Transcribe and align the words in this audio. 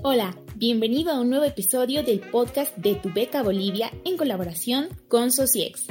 Hola, 0.00 0.38
bienvenido 0.54 1.10
a 1.10 1.20
un 1.20 1.28
nuevo 1.28 1.44
episodio 1.44 2.04
del 2.04 2.20
podcast 2.20 2.76
de 2.76 2.94
Tu 2.94 3.12
Beca 3.12 3.42
Bolivia 3.42 3.90
en 4.04 4.16
colaboración 4.16 4.90
con 5.08 5.32
Sociex. 5.32 5.88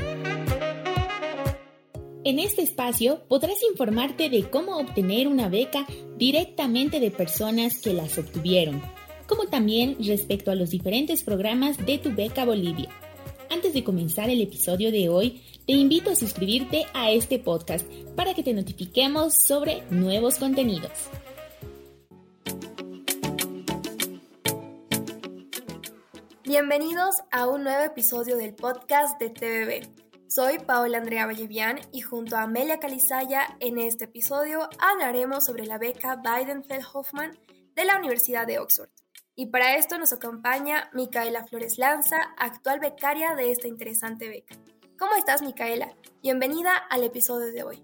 En 2.24 2.40
este 2.40 2.62
espacio 2.62 3.25
podrás 3.28 3.58
informarte 3.70 4.30
de 4.30 4.50
cómo 4.50 4.78
obtener 4.78 5.28
una 5.28 5.50
beca 5.50 5.85
directamente 6.16 7.01
de 7.01 7.12
personas 7.12 7.80
que 7.80 7.92
las 7.92 8.18
obtuvieron, 8.18 8.82
como 9.28 9.48
también 9.48 9.98
respecto 10.00 10.52
a 10.52 10.55
los 10.55 10.70
diferentes 10.70 11.21
programas 11.24 11.86
de 11.86 11.98
Tu 11.98 12.16
Beca 12.16 12.46
Bolivia. 12.46 12.88
Antes 13.50 13.74
de 13.74 13.84
comenzar 13.84 14.30
el 14.30 14.42
episodio 14.42 14.89
de 14.89 15.10
hoy, 15.10 15.42
te 15.66 15.74
invito 15.74 16.12
a 16.12 16.16
suscribirte 16.16 16.86
a 16.94 17.12
este 17.12 17.39
podcast 17.39 17.86
para 18.16 18.34
que 18.34 18.44
te 18.44 18.54
notifiquemos 18.54 19.34
sobre 19.34 19.84
nuevos 19.89 20.38
contenidos. 20.38 21.10
Bienvenidos 26.47 27.24
a 27.29 27.46
un 27.46 27.65
nuevo 27.65 27.83
episodio 27.83 28.37
del 28.37 28.55
podcast 28.55 29.19
de 29.19 29.29
TVB. 29.29 30.29
Soy 30.29 30.60
Paola 30.60 31.00
Andrea 31.00 31.25
Vallevian 31.25 31.78
y 31.92 32.00
junto 32.00 32.38
a 32.38 32.43
Amelia 32.43 32.79
Calizaya 32.79 33.57
en 33.59 33.77
este 33.77 34.05
episodio 34.05 34.69
hablaremos 34.79 35.45
sobre 35.45 35.65
la 35.65 35.77
beca 35.77 36.15
Biden-Feldhoffman 36.15 37.38
de 37.75 37.83
la 37.83 37.97
Universidad 37.97 38.47
de 38.47 38.59
Oxford. 38.59 38.88
Y 39.35 39.47
para 39.47 39.75
esto 39.75 39.97
nos 39.97 40.13
acompaña 40.13 40.89
Micaela 40.93 41.43
Flores 41.43 41.77
Lanza, 41.77 42.15
actual 42.38 42.79
becaria 42.79 43.35
de 43.35 43.52
esta 43.52 43.67
interesante 43.67 44.29
beca. 44.29 44.55
¿Cómo 44.97 45.16
estás, 45.16 45.41
Micaela? 45.41 45.97
Bienvenida 46.23 46.77
al 46.77 47.03
episodio 47.03 47.52
de 47.52 47.63
hoy. 47.63 47.83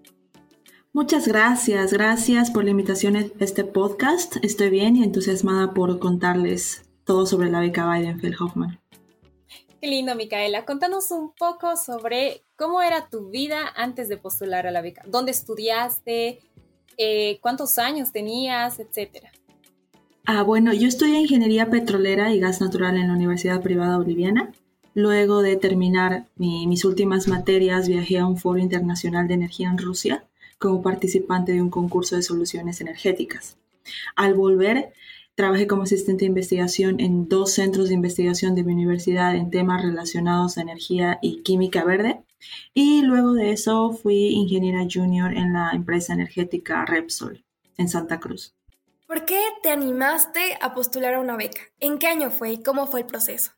Muchas 0.94 1.28
gracias, 1.28 1.92
gracias 1.92 2.50
por 2.50 2.64
la 2.64 2.70
invitación 2.70 3.16
a 3.16 3.26
este 3.40 3.64
podcast. 3.64 4.36
Estoy 4.42 4.70
bien 4.70 4.96
y 4.96 5.04
entusiasmada 5.04 5.74
por 5.74 5.98
contarles 5.98 6.84
todo 7.04 7.26
sobre 7.26 7.50
la 7.50 7.60
beca 7.60 7.86
Biden-Feldhoffman. 7.86 8.80
Qué 9.80 9.88
lindo, 9.88 10.14
Micaela. 10.14 10.64
Contanos 10.64 11.10
un 11.10 11.32
poco 11.34 11.76
sobre 11.76 12.42
cómo 12.56 12.80
era 12.80 13.08
tu 13.08 13.28
vida 13.28 13.70
antes 13.76 14.08
de 14.08 14.16
postular 14.16 14.66
a 14.66 14.70
la 14.70 14.80
beca. 14.80 15.02
¿Dónde 15.06 15.30
estudiaste? 15.30 16.40
Eh, 16.96 17.38
¿Cuántos 17.42 17.78
años 17.78 18.10
tenías? 18.10 18.80
Etcétera. 18.80 19.30
Ah, 20.24 20.42
bueno, 20.42 20.72
yo 20.72 20.88
estudié 20.88 21.18
Ingeniería 21.18 21.68
Petrolera 21.68 22.32
y 22.32 22.40
Gas 22.40 22.62
Natural 22.62 22.96
en 22.96 23.08
la 23.08 23.14
Universidad 23.14 23.60
Privada 23.60 23.98
Boliviana. 23.98 24.52
Luego 24.94 25.42
de 25.42 25.56
terminar 25.56 26.28
mis 26.36 26.84
últimas 26.86 27.28
materias, 27.28 27.88
viajé 27.88 28.18
a 28.18 28.26
un 28.26 28.38
foro 28.38 28.60
internacional 28.60 29.28
de 29.28 29.34
energía 29.34 29.68
en 29.68 29.76
Rusia 29.76 30.24
como 30.58 30.80
participante 30.80 31.52
de 31.52 31.60
un 31.60 31.68
concurso 31.68 32.16
de 32.16 32.22
soluciones 32.22 32.80
energéticas. 32.80 33.58
Al 34.16 34.32
volver, 34.32 34.94
trabajé 35.34 35.66
como 35.66 35.82
asistente 35.82 36.24
de 36.24 36.28
investigación 36.28 37.00
en 37.00 37.28
dos 37.28 37.52
centros 37.52 37.88
de 37.88 37.94
investigación 37.94 38.54
de 38.54 38.64
mi 38.64 38.72
universidad 38.72 39.34
en 39.34 39.50
temas 39.50 39.82
relacionados 39.82 40.56
a 40.56 40.62
energía 40.62 41.18
y 41.22 41.42
química 41.42 41.84
verde. 41.84 42.22
Y 42.72 43.02
luego 43.02 43.32
de 43.32 43.52
eso 43.52 43.90
fui 43.92 44.28
ingeniera 44.28 44.86
junior 44.90 45.34
en 45.34 45.52
la 45.52 45.70
empresa 45.72 46.12
energética 46.12 46.84
Repsol 46.84 47.44
en 47.76 47.88
Santa 47.88 48.20
Cruz. 48.20 48.54
¿Por 49.06 49.24
qué 49.24 49.40
te 49.62 49.70
animaste 49.70 50.56
a 50.60 50.74
postular 50.74 51.14
a 51.14 51.20
una 51.20 51.36
beca? 51.36 51.60
¿En 51.80 51.98
qué 51.98 52.06
año 52.06 52.30
fue 52.30 52.52
y 52.52 52.62
cómo 52.62 52.86
fue 52.86 53.00
el 53.00 53.06
proceso? 53.06 53.52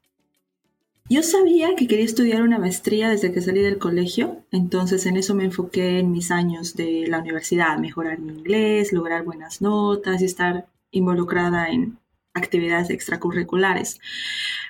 Yo 1.08 1.22
sabía 1.22 1.77
que 1.77 1.86
quería 1.86 2.04
estudiar 2.04 2.42
una 2.42 2.58
maestría 2.58 3.08
desde 3.08 3.32
que 3.32 3.41
salí 3.41 3.60
del 3.60 3.78
colegio, 3.78 4.44
entonces 4.50 5.06
en 5.06 5.16
eso 5.16 5.36
me 5.36 5.44
enfoqué 5.44 6.00
en 6.00 6.10
mis 6.10 6.32
años 6.32 6.74
de 6.74 7.06
la 7.06 7.20
universidad, 7.20 7.78
mejorar 7.78 8.19
mi 8.19 8.32
inglés, 8.32 8.92
lograr 8.92 9.22
buenas 9.22 9.62
notas 9.62 10.20
y 10.20 10.24
estar 10.24 10.66
involucrada 10.97 11.69
en 11.69 11.98
actividades 12.34 12.91
extracurriculares. 12.91 13.98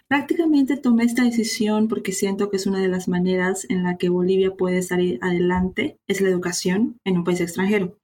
Prácticamente 0.09 0.77
tomé 0.77 1.05
esta 1.05 1.25
decisión 1.25 1.89
porque 1.89 2.13
siento 2.13 2.49
que 2.49 2.57
es 2.57 2.67
una 2.67 2.81
de 2.81 2.89
las 2.89 3.09
maneras 3.09 3.67
en 3.69 3.83
la 3.83 3.97
que 3.97 4.09
Bolivia 4.09 4.53
puede 4.53 4.83
salir 4.83 5.19
adelante, 5.21 5.99
es 6.07 6.21
la 6.21 6.29
educación 6.29 7.01
en 7.05 7.19
un 7.19 7.25
país 7.25 7.41
extranjero. 7.41 7.97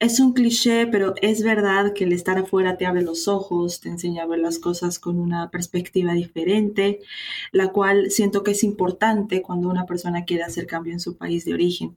Es 0.00 0.20
un 0.20 0.34
cliché, 0.34 0.86
pero 0.86 1.14
es 1.22 1.42
verdad 1.42 1.94
que 1.94 2.04
el 2.04 2.12
estar 2.12 2.36
afuera 2.36 2.76
te 2.76 2.84
abre 2.84 3.02
los 3.02 3.28
ojos, 3.28 3.80
te 3.80 3.88
enseña 3.88 4.24
a 4.24 4.26
ver 4.26 4.40
las 4.40 4.58
cosas 4.58 4.98
con 4.98 5.18
una 5.18 5.50
perspectiva 5.50 6.12
diferente, 6.12 7.00
la 7.52 7.68
cual 7.68 8.10
siento 8.10 8.42
que 8.42 8.50
es 8.50 8.64
importante 8.64 9.40
cuando 9.40 9.68
una 9.68 9.86
persona 9.86 10.24
quiere 10.24 10.42
hacer 10.42 10.66
cambio 10.66 10.92
en 10.92 11.00
su 11.00 11.16
país 11.16 11.44
de 11.44 11.54
origen. 11.54 11.96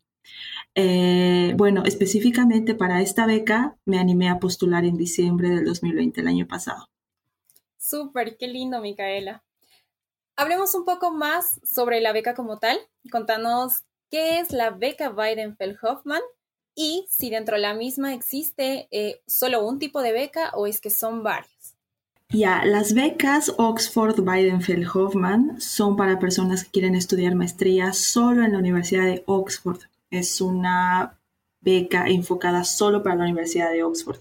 Eh, 0.80 1.56
bueno, 1.56 1.82
específicamente 1.86 2.76
para 2.76 3.02
esta 3.02 3.26
beca 3.26 3.76
me 3.86 3.98
animé 3.98 4.30
a 4.30 4.38
postular 4.38 4.86
en 4.86 4.96
diciembre 4.96 5.50
del 5.50 5.66
2020, 5.66 6.22
el 6.22 6.28
año 6.28 6.48
pasado. 6.48 6.88
Súper, 7.80 8.38
qué 8.38 8.48
lindo, 8.48 8.80
Micaela. 8.80 9.44
Hablemos 10.36 10.76
un 10.76 10.86
poco 10.86 11.12
más 11.12 11.60
sobre 11.64 12.00
la 12.00 12.14
beca 12.14 12.36
como 12.36 12.60
tal. 12.60 12.78
Contanos 13.10 13.86
qué 14.12 14.38
es 14.38 14.52
la 14.52 14.70
beca 14.70 15.10
Biden-Feldhoffman 15.10 16.22
y 16.76 17.08
si 17.10 17.32
dentro 17.32 17.56
de 17.56 17.64
la 17.64 17.74
misma 17.74 18.14
existe 18.14 18.88
eh, 18.92 19.24
solo 19.26 19.66
un 19.66 19.80
tipo 19.80 20.04
de 20.04 20.12
beca 20.12 20.52
o 20.54 20.68
es 20.68 20.80
que 20.80 20.92
son 20.92 21.24
varias. 21.24 21.74
Ya, 22.30 22.64
las 22.66 22.94
becas 22.94 23.52
Oxford 23.58 24.20
Biden-Feldhoffman 24.20 25.60
son 25.60 25.96
para 25.96 26.20
personas 26.20 26.66
que 26.66 26.70
quieren 26.70 26.94
estudiar 26.94 27.34
maestría 27.34 27.94
solo 27.94 28.44
en 28.44 28.52
la 28.52 28.60
Universidad 28.60 29.06
de 29.06 29.24
Oxford. 29.26 29.80
Es 30.10 30.42
una 30.42 31.18
beca 31.62 32.08
enfocada 32.08 32.64
solo 32.64 33.04
para 33.04 33.16
la 33.16 33.24
Universidad 33.26 33.72
de 33.72 33.84
Oxford. 33.84 34.20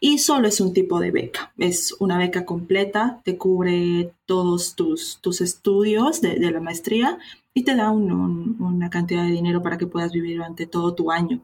Y 0.00 0.18
solo 0.18 0.48
es 0.48 0.60
un 0.60 0.72
tipo 0.72 1.00
de 1.00 1.10
beca. 1.10 1.52
Es 1.58 1.94
una 1.98 2.18
beca 2.18 2.44
completa, 2.44 3.20
te 3.24 3.36
cubre 3.36 4.12
todos 4.26 4.76
tus, 4.76 5.18
tus 5.20 5.40
estudios 5.40 6.20
de, 6.20 6.38
la 6.38 6.60
maestría 6.60 7.18
y 7.54 7.64
te 7.64 7.74
da 7.74 7.90
una 7.90 8.90
cantidad 8.90 9.24
de 9.24 9.32
dinero 9.32 9.62
para 9.62 9.78
que 9.78 9.86
puedas 9.86 10.12
vivir 10.12 10.36
durante 10.36 10.66
todo 10.66 10.94
tu 10.94 11.10
año. 11.10 11.40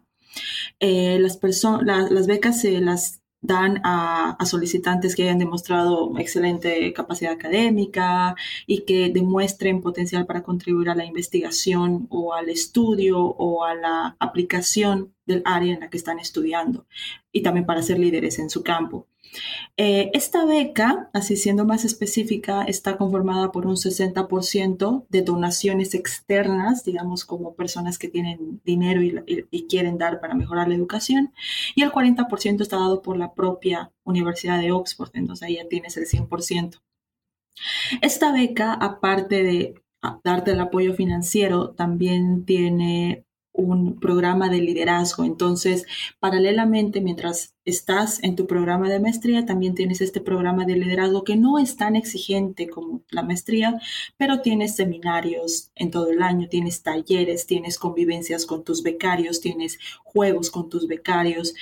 Eh, 0.81 1.19
las, 1.19 1.39
las 1.83 2.27
becas 2.27 2.61
se 2.61 2.81
las 2.81 3.22
dan 3.43 3.81
a, 3.85 4.39
solicitantes 4.47 5.15
que 5.15 5.25
hayan 5.25 5.39
demostrado 5.39 6.17
excelente 6.19 6.93
capacidad 6.93 7.33
académica 7.33 8.37
y 8.67 8.83
que 8.83 9.11
demuestren 9.11 9.83
potencial 9.83 10.27
para 10.27 10.43
contribuir 10.43 10.89
a 10.91 10.95
la 10.95 11.05
investigación 11.05 12.07
o 12.11 12.35
al 12.35 12.49
estudio 12.49 13.19
o 13.21 13.65
a 13.65 13.75
la 13.75 14.17
aplicación 14.21 15.13
del 15.27 15.43
área 15.45 15.75
en 15.75 15.81
la 15.81 15.91
que 15.91 15.97
están 15.97 16.19
estudiando 16.19 16.87
y 17.33 17.43
también 17.43 17.67
para 17.67 17.83
ser 17.83 17.99
líderes 17.99 18.39
en 18.39 18.51
su 18.51 18.63
campo. 18.63 19.07
Eh, 19.77 20.11
esta 20.13 20.45
beca, 20.45 21.11
así 21.13 21.37
siendo 21.37 21.65
más 21.65 21.85
específica, 21.85 22.65
está 22.65 22.97
conformada 22.97 23.53
por 23.53 23.67
un 23.67 23.77
60% 23.77 25.07
de 25.09 25.23
donaciones 25.23 25.95
externas, 25.95 26.85
digamos 26.85 27.25
como 27.25 27.55
personas 27.55 27.99
que 27.99 28.09
tienen 28.09 28.61
dinero 28.65 29.03
y, 29.03 29.67
quieren 29.69 29.97
dar 29.97 30.21
para 30.21 30.35
mejorar 30.35 30.69
la 30.69 30.75
educación, 30.75 31.33
y 31.75 31.83
el 31.83 31.93
40% 31.93 32.61
está 32.61 32.77
dado 32.77 33.01
por 33.03 33.17
la 33.17 33.33
propia 33.33 33.91
Universidad 34.05 34.61
de 34.61 34.73
Oxford, 34.73 35.11
entonces 35.15 35.49
ahí 35.49 35.57
ya 35.57 35.69
tienes 35.69 35.97
el 35.97 36.07
100%. 36.07 36.81
Esta 38.03 38.33
beca, 38.33 38.75
aparte 38.75 39.43
de 39.43 39.75
darte 40.25 40.53
el 40.53 40.61
apoyo 40.61 40.95
financiero, 40.95 41.71
también 41.71 42.45
tiene 42.45 43.25
un 43.53 44.01
programa 44.01 44.49
de 44.49 44.61
liderazgo. 44.61 45.25
Entonces, 45.25 45.87
paralelamente, 46.21 47.01
mientras 47.01 47.55
estás 47.65 48.23
en 48.23 48.35
tu 48.35 48.47
programa 48.47 48.89
de 48.89 49.01
maestría, 49.01 49.47
también 49.47 49.75
tienes 49.75 50.01
este 50.01 50.21
programa 50.21 50.65
de 50.65 50.77
liderazgo 50.77 51.23
que 51.25 51.37
no 51.37 51.59
es 51.59 51.77
tan 51.77 51.95
exigente 51.97 52.69
como 52.69 53.03
la 53.11 53.23
maestría, 53.23 53.81
pero 54.17 54.41
tienes 54.41 54.75
seminarios 54.75 55.71
en 55.75 55.91
todo 55.91 56.11
el 56.11 56.23
año, 56.23 56.49
tienes 56.49 56.83
talleres, 56.83 57.47
tienes 57.47 57.79
convivencias 57.79 58.47
con 58.47 58.65
tus 58.65 58.83
becarios, 58.83 59.41
tienes 59.41 59.79
juegos 60.03 60.51
con 60.51 60.69
tus 60.69 60.87
becarios. 60.87 61.55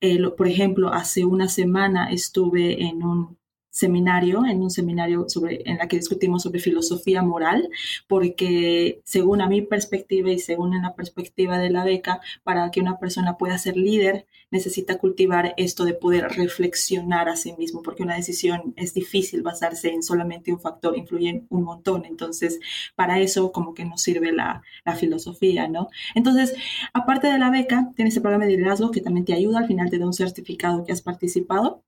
Eh, 0.00 0.18
por 0.36 0.48
ejemplo, 0.48 0.92
hace 0.92 1.24
una 1.24 1.48
semana 1.48 2.10
estuve 2.10 2.82
en 2.84 3.02
un 3.02 3.38
seminario, 3.76 4.46
en 4.46 4.62
un 4.62 4.70
seminario 4.70 5.28
sobre, 5.28 5.60
en 5.66 5.76
la 5.76 5.86
que 5.86 5.98
discutimos 5.98 6.42
sobre 6.42 6.60
filosofía 6.60 7.22
moral, 7.22 7.68
porque 8.08 9.02
según 9.04 9.42
a 9.42 9.48
mi 9.48 9.60
perspectiva 9.60 10.30
y 10.30 10.38
según 10.38 10.72
en 10.74 10.82
la 10.82 10.94
perspectiva 10.94 11.58
de 11.58 11.68
la 11.68 11.84
beca, 11.84 12.20
para 12.42 12.70
que 12.70 12.80
una 12.80 12.98
persona 12.98 13.36
pueda 13.36 13.58
ser 13.58 13.76
líder, 13.76 14.26
necesita 14.50 14.96
cultivar 14.96 15.52
esto 15.58 15.84
de 15.84 15.92
poder 15.92 16.28
reflexionar 16.28 17.28
a 17.28 17.36
sí 17.36 17.52
mismo, 17.58 17.82
porque 17.82 18.02
una 18.02 18.16
decisión 18.16 18.72
es 18.76 18.94
difícil 18.94 19.42
basarse 19.42 19.90
en 19.92 20.02
solamente 20.02 20.52
un 20.52 20.60
factor, 20.60 20.96
influye 20.96 21.44
un 21.50 21.62
montón. 21.62 22.06
Entonces, 22.06 22.58
para 22.94 23.20
eso 23.20 23.52
como 23.52 23.74
que 23.74 23.84
nos 23.84 24.00
sirve 24.00 24.32
la, 24.32 24.62
la 24.86 24.94
filosofía, 24.94 25.68
¿no? 25.68 25.88
Entonces, 26.14 26.54
aparte 26.94 27.26
de 27.26 27.38
la 27.38 27.50
beca, 27.50 27.92
tienes 27.94 28.16
el 28.16 28.22
programa 28.22 28.46
de 28.46 28.52
liderazgo 28.52 28.90
que 28.90 29.02
también 29.02 29.26
te 29.26 29.34
ayuda, 29.34 29.58
al 29.58 29.66
final 29.66 29.90
te 29.90 29.98
da 29.98 30.06
un 30.06 30.14
certificado 30.14 30.84
que 30.84 30.92
has 30.92 31.02
participado 31.02 31.82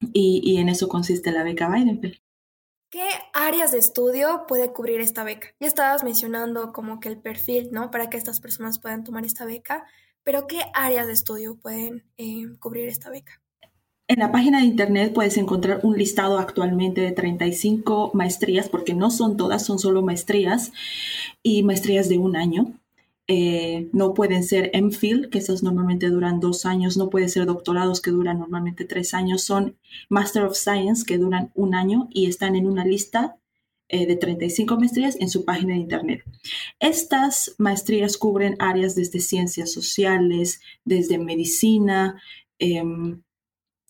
y, 0.00 0.58
en 0.58 0.68
eso 0.68 0.88
consiste 0.88 1.32
la 1.32 1.42
beca 1.42 1.68
Weidenfeld. 1.68 2.16
¿Qué 2.90 3.08
áreas 3.34 3.72
de 3.72 3.78
estudio 3.78 4.44
puede 4.46 4.72
cubrir 4.72 5.00
esta 5.00 5.24
beca? 5.24 5.48
Ya 5.60 5.66
estabas 5.66 6.04
mencionando 6.04 6.72
como 6.72 7.00
que 7.00 7.08
el 7.08 7.18
perfil, 7.18 7.70
¿no? 7.72 7.90
Para 7.90 8.08
que 8.08 8.16
estas 8.16 8.40
personas 8.40 8.78
puedan 8.78 9.04
tomar 9.04 9.24
esta 9.24 9.44
beca, 9.44 9.84
pero 10.22 10.46
¿qué 10.46 10.60
áreas 10.72 11.06
de 11.06 11.12
estudio 11.12 11.56
pueden 11.56 12.04
eh, 12.16 12.46
cubrir 12.58 12.88
esta 12.88 13.10
beca? 13.10 13.42
En 14.08 14.20
la 14.20 14.30
página 14.30 14.60
de 14.60 14.66
internet 14.66 15.12
puedes 15.12 15.36
encontrar 15.36 15.80
un 15.82 15.98
listado 15.98 16.38
actualmente 16.38 17.00
de 17.00 17.10
35 17.10 18.12
maestrías, 18.14 18.68
porque 18.68 18.94
no 18.94 19.10
son 19.10 19.36
todas, 19.36 19.64
son 19.64 19.80
solo 19.80 20.00
maestrías 20.02 20.72
y 21.42 21.64
maestrías 21.64 22.08
de 22.08 22.18
un 22.18 22.36
año. 22.36 22.72
Eh, 23.28 23.88
no 23.92 24.14
pueden 24.14 24.44
ser 24.44 24.70
MPhil, 24.72 25.30
que 25.30 25.38
esas 25.38 25.62
normalmente 25.62 26.08
duran 26.08 26.38
dos 26.38 26.64
años, 26.64 26.96
no 26.96 27.10
pueden 27.10 27.28
ser 27.28 27.46
doctorados 27.46 28.00
que 28.00 28.12
duran 28.12 28.38
normalmente 28.38 28.84
tres 28.84 29.14
años, 29.14 29.42
son 29.42 29.76
Master 30.08 30.44
of 30.44 30.56
Science 30.56 31.04
que 31.04 31.18
duran 31.18 31.50
un 31.54 31.74
año 31.74 32.08
y 32.12 32.26
están 32.26 32.54
en 32.54 32.68
una 32.68 32.84
lista 32.84 33.36
eh, 33.88 34.06
de 34.06 34.16
35 34.16 34.76
maestrías 34.78 35.16
en 35.20 35.28
su 35.28 35.44
página 35.44 35.74
de 35.74 35.80
internet. 35.80 36.22
Estas 36.80 37.54
maestrías 37.58 38.16
cubren 38.16 38.56
áreas 38.60 38.94
desde 38.94 39.20
ciencias 39.20 39.72
sociales, 39.72 40.60
desde 40.84 41.18
medicina, 41.18 42.20
em, 42.58 43.22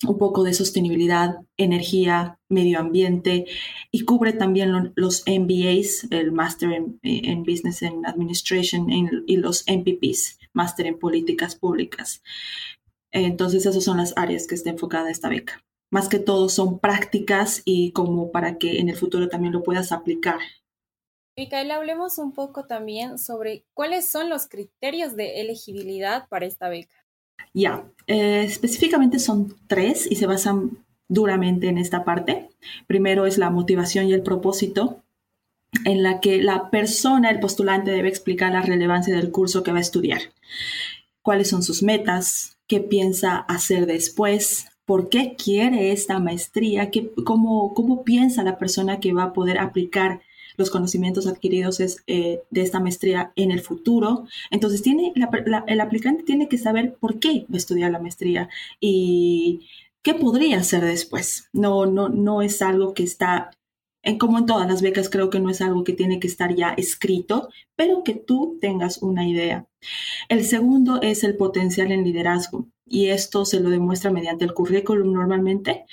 un 0.05 0.19
poco 0.19 0.43
de 0.43 0.53
sostenibilidad, 0.53 1.37
energía, 1.57 2.39
medio 2.49 2.79
ambiente 2.79 3.47
y 3.91 4.05
cubre 4.05 4.33
también 4.33 4.93
los 4.95 5.25
MBAs, 5.27 6.09
el 6.11 6.33
Master 6.33 6.71
en, 7.03 7.43
Business 7.45 7.83
and 7.83 8.07
Administration 8.07 8.91
y 8.91 9.37
los 9.37 9.65
MPPs, 9.67 10.39
Master 10.53 10.87
en 10.87 10.99
Políticas 10.99 11.57
Públicas. 11.57 12.23
Entonces 13.11 13.65
esas 13.65 13.83
son 13.83 13.97
las 13.97 14.13
áreas 14.17 14.47
que 14.47 14.55
está 14.55 14.71
enfocada 14.71 15.11
esta 15.11 15.29
beca. 15.29 15.63
Más 15.91 16.09
que 16.09 16.19
todo 16.19 16.49
son 16.49 16.79
prácticas 16.79 17.63
y 17.65 17.93
como 17.93 18.31
para 18.33 18.59
que 18.59 18.81
en 18.81 18.89
el 18.89 18.97
futuro 18.97 19.29
también 19.29 19.53
lo 19.53 19.63
puedas 19.63 19.93
aplicar. 19.93 20.41
Micaela, 21.39 21.77
hablemos 21.77 22.19
un 22.19 22.33
poco 22.33 22.67
también 22.67 23.19
sobre 23.19 23.65
cuáles 23.75 24.11
son 24.11 24.29
los 24.29 24.49
criterios 24.49 25.17
de 25.17 25.41
elegibilidad 25.41 26.29
para 26.29 26.47
esta 26.47 26.69
beca. 26.69 27.06
Ya, 27.55 27.85
eh, 28.07 28.45
específicamente 28.45 29.19
son 29.19 29.57
tres 29.67 30.07
y 30.11 30.17
se 30.17 30.27
basan 30.27 30.79
duramente 31.09 31.69
en 31.69 31.79
esta 31.79 32.05
parte. 32.05 32.51
Primero 32.87 33.27
es 33.27 33.39
la 33.39 33.51
motivación 33.51 34.07
y 34.07 34.13
el 34.13 34.23
propósito, 34.23 35.03
en 35.85 36.03
la 36.03 36.21
que 36.21 36.43
la 36.43 36.71
persona, 36.71 37.31
el 37.31 37.41
postulante, 37.41 37.91
debe 37.91 38.09
explicar 38.09 38.53
la 38.53 38.63
relevancia 38.63 39.15
del 39.15 39.31
curso 39.31 39.63
que 39.63 39.73
va 39.73 39.79
a 39.79 39.83
estudiar, 39.83 40.21
cuáles 41.23 41.49
son 41.49 41.63
sus 41.63 41.83
metas, 41.83 42.57
qué 42.67 42.81
piensa 42.81 43.37
hacer 43.37 43.87
después, 43.87 44.67
por 44.85 45.09
qué 45.09 45.35
quiere 45.37 45.93
esta 45.93 46.19
maestría, 46.21 46.91
¿Qué, 46.91 47.13
cómo, 47.25 47.75
cómo 47.75 48.05
piensa 48.05 48.43
la 48.45 48.59
persona 48.59 49.01
que 49.01 49.13
va 49.13 49.25
a 49.25 49.33
poder 49.33 49.59
aplicar 49.59 50.21
los 50.57 50.71
conocimientos 50.71 51.27
adquiridos 51.27 51.81
es, 51.81 52.03
eh, 52.07 52.43
de 52.51 52.63
esta 52.63 52.81
maestría 52.81 53.33
en 53.37 53.51
el 53.51 53.61
futuro. 53.61 54.27
Entonces, 54.51 54.83
tiene, 54.83 55.13
el 55.67 55.81
aplicante 55.81 56.23
tiene 56.23 56.49
que 56.49 56.59
saber 56.59 56.97
por 57.01 57.19
qué 57.19 57.47
va 57.51 57.55
a 57.55 57.57
estudiar 57.57 57.91
la 57.91 58.01
maestría 58.01 58.49
y 58.81 59.67
qué 60.03 60.15
podría 60.15 60.59
hacer 60.59 60.85
después. 60.85 61.49
No, 61.53 61.87
no, 61.87 62.09
no 62.09 62.41
es 62.43 62.63
algo 62.63 62.95
que 62.95 63.03
está, 63.03 63.51
en, 64.03 64.19
como 64.19 64.39
en 64.39 64.47
todas 64.47 64.69
las 64.69 64.81
becas, 64.81 65.11
creo 65.11 65.31
que 65.31 65.41
no 65.41 65.51
es 65.51 65.61
algo 65.61 65.83
que 65.85 65.95
tiene 65.95 66.21
que 66.21 66.29
estar 66.29 66.55
ya 66.55 66.71
escrito, 66.71 67.49
pero 67.75 68.05
que 68.05 68.15
tú 68.15 68.57
tengas 68.61 69.03
una 69.03 69.27
idea. 69.27 69.67
El 70.29 70.45
segundo 70.45 71.01
es 71.03 71.25
el 71.25 71.37
potencial 71.37 71.91
en 71.93 72.05
liderazgo 72.05 72.69
y 72.87 73.07
esto 73.07 73.45
se 73.45 73.59
lo 73.59 73.69
demuestra 73.69 74.13
mediante 74.13 74.45
el 74.45 74.55
currículum 74.55 75.13
normalmente. 75.13 75.87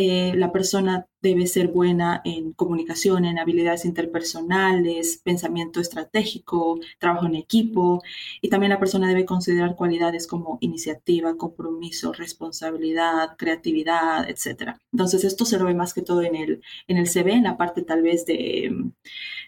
Eh, 0.00 0.32
la 0.36 0.52
persona 0.52 1.08
debe 1.20 1.48
ser 1.48 1.68
buena 1.68 2.22
en 2.24 2.52
comunicación, 2.52 3.24
en 3.24 3.40
habilidades 3.40 3.84
interpersonales, 3.84 5.20
pensamiento 5.24 5.80
estratégico, 5.80 6.78
trabajo 7.00 7.26
en 7.26 7.34
equipo 7.34 8.00
y 8.40 8.48
también 8.48 8.70
la 8.70 8.78
persona 8.78 9.08
debe 9.08 9.24
considerar 9.24 9.74
cualidades 9.74 10.28
como 10.28 10.58
iniciativa, 10.60 11.36
compromiso, 11.36 12.12
responsabilidad, 12.12 13.36
creatividad, 13.36 14.30
etc. 14.30 14.76
Entonces 14.92 15.24
esto 15.24 15.44
se 15.44 15.58
lo 15.58 15.64
ve 15.64 15.74
más 15.74 15.94
que 15.94 16.02
todo 16.02 16.22
en 16.22 16.36
el, 16.36 16.62
en 16.86 16.96
el 16.96 17.08
CV, 17.08 17.32
en 17.32 17.42
la 17.42 17.56
parte 17.56 17.82
tal 17.82 18.02
vez 18.02 18.24
de, 18.24 18.72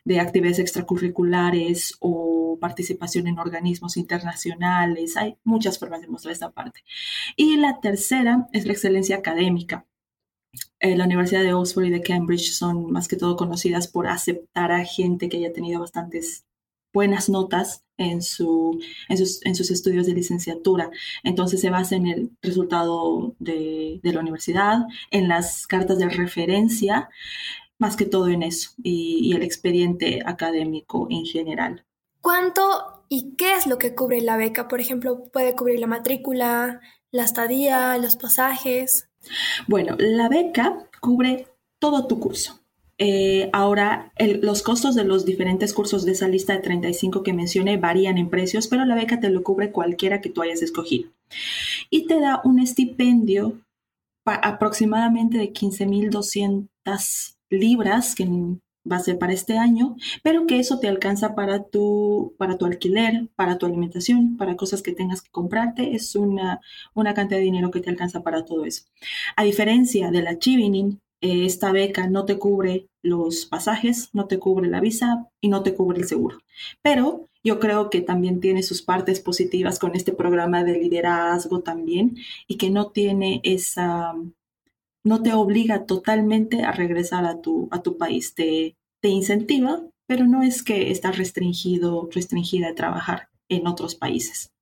de 0.04 0.20
actividades 0.20 0.58
extracurriculares 0.58 1.96
o 2.00 2.58
participación 2.60 3.28
en 3.28 3.38
organismos 3.38 3.96
internacionales. 3.96 5.16
Hay 5.16 5.36
muchas 5.44 5.78
formas 5.78 6.00
de 6.00 6.08
mostrar 6.08 6.32
esta 6.32 6.50
parte. 6.50 6.80
Y 7.36 7.56
la 7.56 7.78
tercera 7.80 8.48
es 8.52 8.66
la 8.66 8.72
excelencia 8.72 9.16
académica. 9.16 9.86
Eh, 10.80 10.96
la 10.96 11.04
Universidad 11.04 11.42
de 11.42 11.52
Oxford 11.52 11.84
y 11.84 11.90
de 11.90 12.02
Cambridge 12.02 12.52
son 12.52 12.90
más 12.90 13.06
que 13.06 13.16
todo 13.16 13.36
conocidas 13.36 13.86
por 13.86 14.08
aceptar 14.08 14.72
a 14.72 14.84
gente 14.84 15.28
que 15.28 15.36
haya 15.36 15.52
tenido 15.52 15.80
bastantes 15.80 16.46
buenas 16.92 17.28
notas 17.28 17.84
en, 17.96 18.22
su, 18.22 18.80
en, 19.08 19.16
sus, 19.54 19.70
estudios 19.70 20.06
de 20.06 20.14
licenciatura. 20.14 20.90
Entonces 21.22 21.60
se 21.60 21.70
basa 21.70 21.96
en 21.96 22.06
el 22.06 22.30
resultado 22.42 23.36
de, 23.38 24.00
la 24.02 24.20
universidad, 24.20 24.78
en 25.10 25.28
las 25.28 25.66
cartas 25.66 25.98
de 25.98 26.08
referencia, 26.08 27.10
más 27.78 27.96
que 27.96 28.06
todo 28.06 28.28
en 28.28 28.42
eso, 28.42 28.72
y, 28.82 29.20
y 29.22 29.32
el 29.34 29.42
expediente 29.42 30.20
académico 30.24 31.06
en 31.10 31.24
general. 31.24 31.84
¿Cuánto 32.20 33.04
y 33.08 33.34
qué 33.36 33.54
es 33.54 33.66
lo 33.66 33.78
que 33.78 33.94
cubre 33.94 34.20
la 34.20 34.36
beca? 34.36 34.68
Por 34.68 34.80
ejemplo, 34.80 35.30
puede 35.32 35.54
cubrir 35.54 35.80
la 35.80 35.86
matrícula, 35.86 36.80
la 37.10 37.24
estadía, 37.24 37.96
los 37.98 38.16
pasajes. 38.16 39.09
Bueno, 39.66 39.96
la 39.98 40.28
beca 40.28 40.88
cubre 41.00 41.46
todo 41.78 42.06
tu 42.06 42.20
curso. 42.20 42.60
Eh, 43.02 43.48
ahora, 43.54 44.12
los 44.42 44.62
costos 44.62 44.94
de 44.94 45.04
los 45.04 45.24
diferentes 45.24 45.72
cursos 45.72 46.04
de 46.04 46.12
esa 46.12 46.28
lista 46.28 46.52
de 46.52 46.60
35 46.60 47.22
que 47.22 47.32
mencioné 47.32 47.78
varían 47.78 48.18
en 48.18 48.28
precios, 48.28 48.68
pero 48.68 48.84
la 48.84 48.94
beca 48.94 49.20
te 49.20 49.30
lo 49.30 49.42
cubre 49.42 49.72
cualquiera 49.72 50.20
que 50.20 50.28
tú 50.28 50.42
hayas 50.42 50.60
escogido. 50.60 51.10
Y 51.88 52.06
te 52.06 52.20
da 52.20 52.42
un 52.44 52.58
estipendio 52.58 53.58
aproximadamente 54.26 55.38
de 55.38 55.50
15.200 55.50 57.36
libras, 57.48 58.14
que 58.14 58.26
va 58.90 58.96
a 58.96 59.00
ser 59.00 59.18
para 59.18 59.32
este 59.32 59.58
año, 59.58 59.96
pero 60.22 60.46
que 60.46 60.58
eso 60.58 60.78
te 60.78 60.88
alcanza 60.88 61.34
para 61.34 61.64
tu, 61.64 62.34
para 62.38 62.56
tu 62.58 62.66
alquiler, 62.66 63.28
para 63.36 63.58
tu 63.58 63.66
alimentación, 63.66 64.36
para 64.36 64.56
cosas 64.56 64.82
que 64.82 64.92
tengas 64.92 65.22
que 65.22 65.30
comprarte. 65.30 65.94
Es 65.94 66.16
una, 66.16 66.60
una 66.94 67.14
cantidad 67.14 67.38
de 67.38 67.44
dinero 67.44 67.70
que 67.70 67.80
te 67.80 67.90
alcanza 67.90 68.22
para 68.22 68.44
todo 68.44 68.64
eso. 68.64 68.84
A 69.36 69.44
diferencia 69.44 70.10
de 70.10 70.22
la 70.22 70.38
Chivining, 70.38 71.00
eh, 71.20 71.44
esta 71.44 71.72
beca 71.72 72.08
no 72.08 72.24
te 72.24 72.38
cubre 72.38 72.88
los 73.02 73.44
pasajes, 73.46 74.08
no 74.12 74.26
te 74.26 74.38
cubre 74.38 74.68
la 74.68 74.80
visa 74.80 75.28
y 75.40 75.48
no 75.48 75.62
te 75.62 75.74
cubre 75.74 75.98
el 75.98 76.08
seguro. 76.08 76.38
Pero 76.82 77.28
yo 77.44 77.58
creo 77.60 77.90
que 77.90 78.00
también 78.00 78.40
tiene 78.40 78.62
sus 78.62 78.82
partes 78.82 79.20
positivas 79.20 79.78
con 79.78 79.94
este 79.94 80.12
programa 80.12 80.64
de 80.64 80.78
liderazgo 80.78 81.60
también 81.60 82.16
y 82.46 82.56
que 82.56 82.70
no 82.70 82.90
tiene 82.90 83.40
esa 83.44 84.14
no 85.04 85.22
te 85.22 85.32
obliga 85.32 85.86
totalmente 85.86 86.64
a 86.64 86.72
regresar 86.72 87.24
a 87.24 87.40
tu, 87.40 87.68
a 87.70 87.82
tu 87.82 87.96
país, 87.96 88.34
te, 88.34 88.76
te 89.00 89.08
incentiva, 89.08 89.82
pero 90.06 90.26
no 90.26 90.42
es 90.42 90.62
que 90.62 90.90
estás 90.90 91.16
restringido, 91.16 92.08
restringida 92.12 92.70
a 92.70 92.74
trabajar 92.74 93.28
en 93.48 93.66
otros 93.66 93.94
países. 93.94 94.52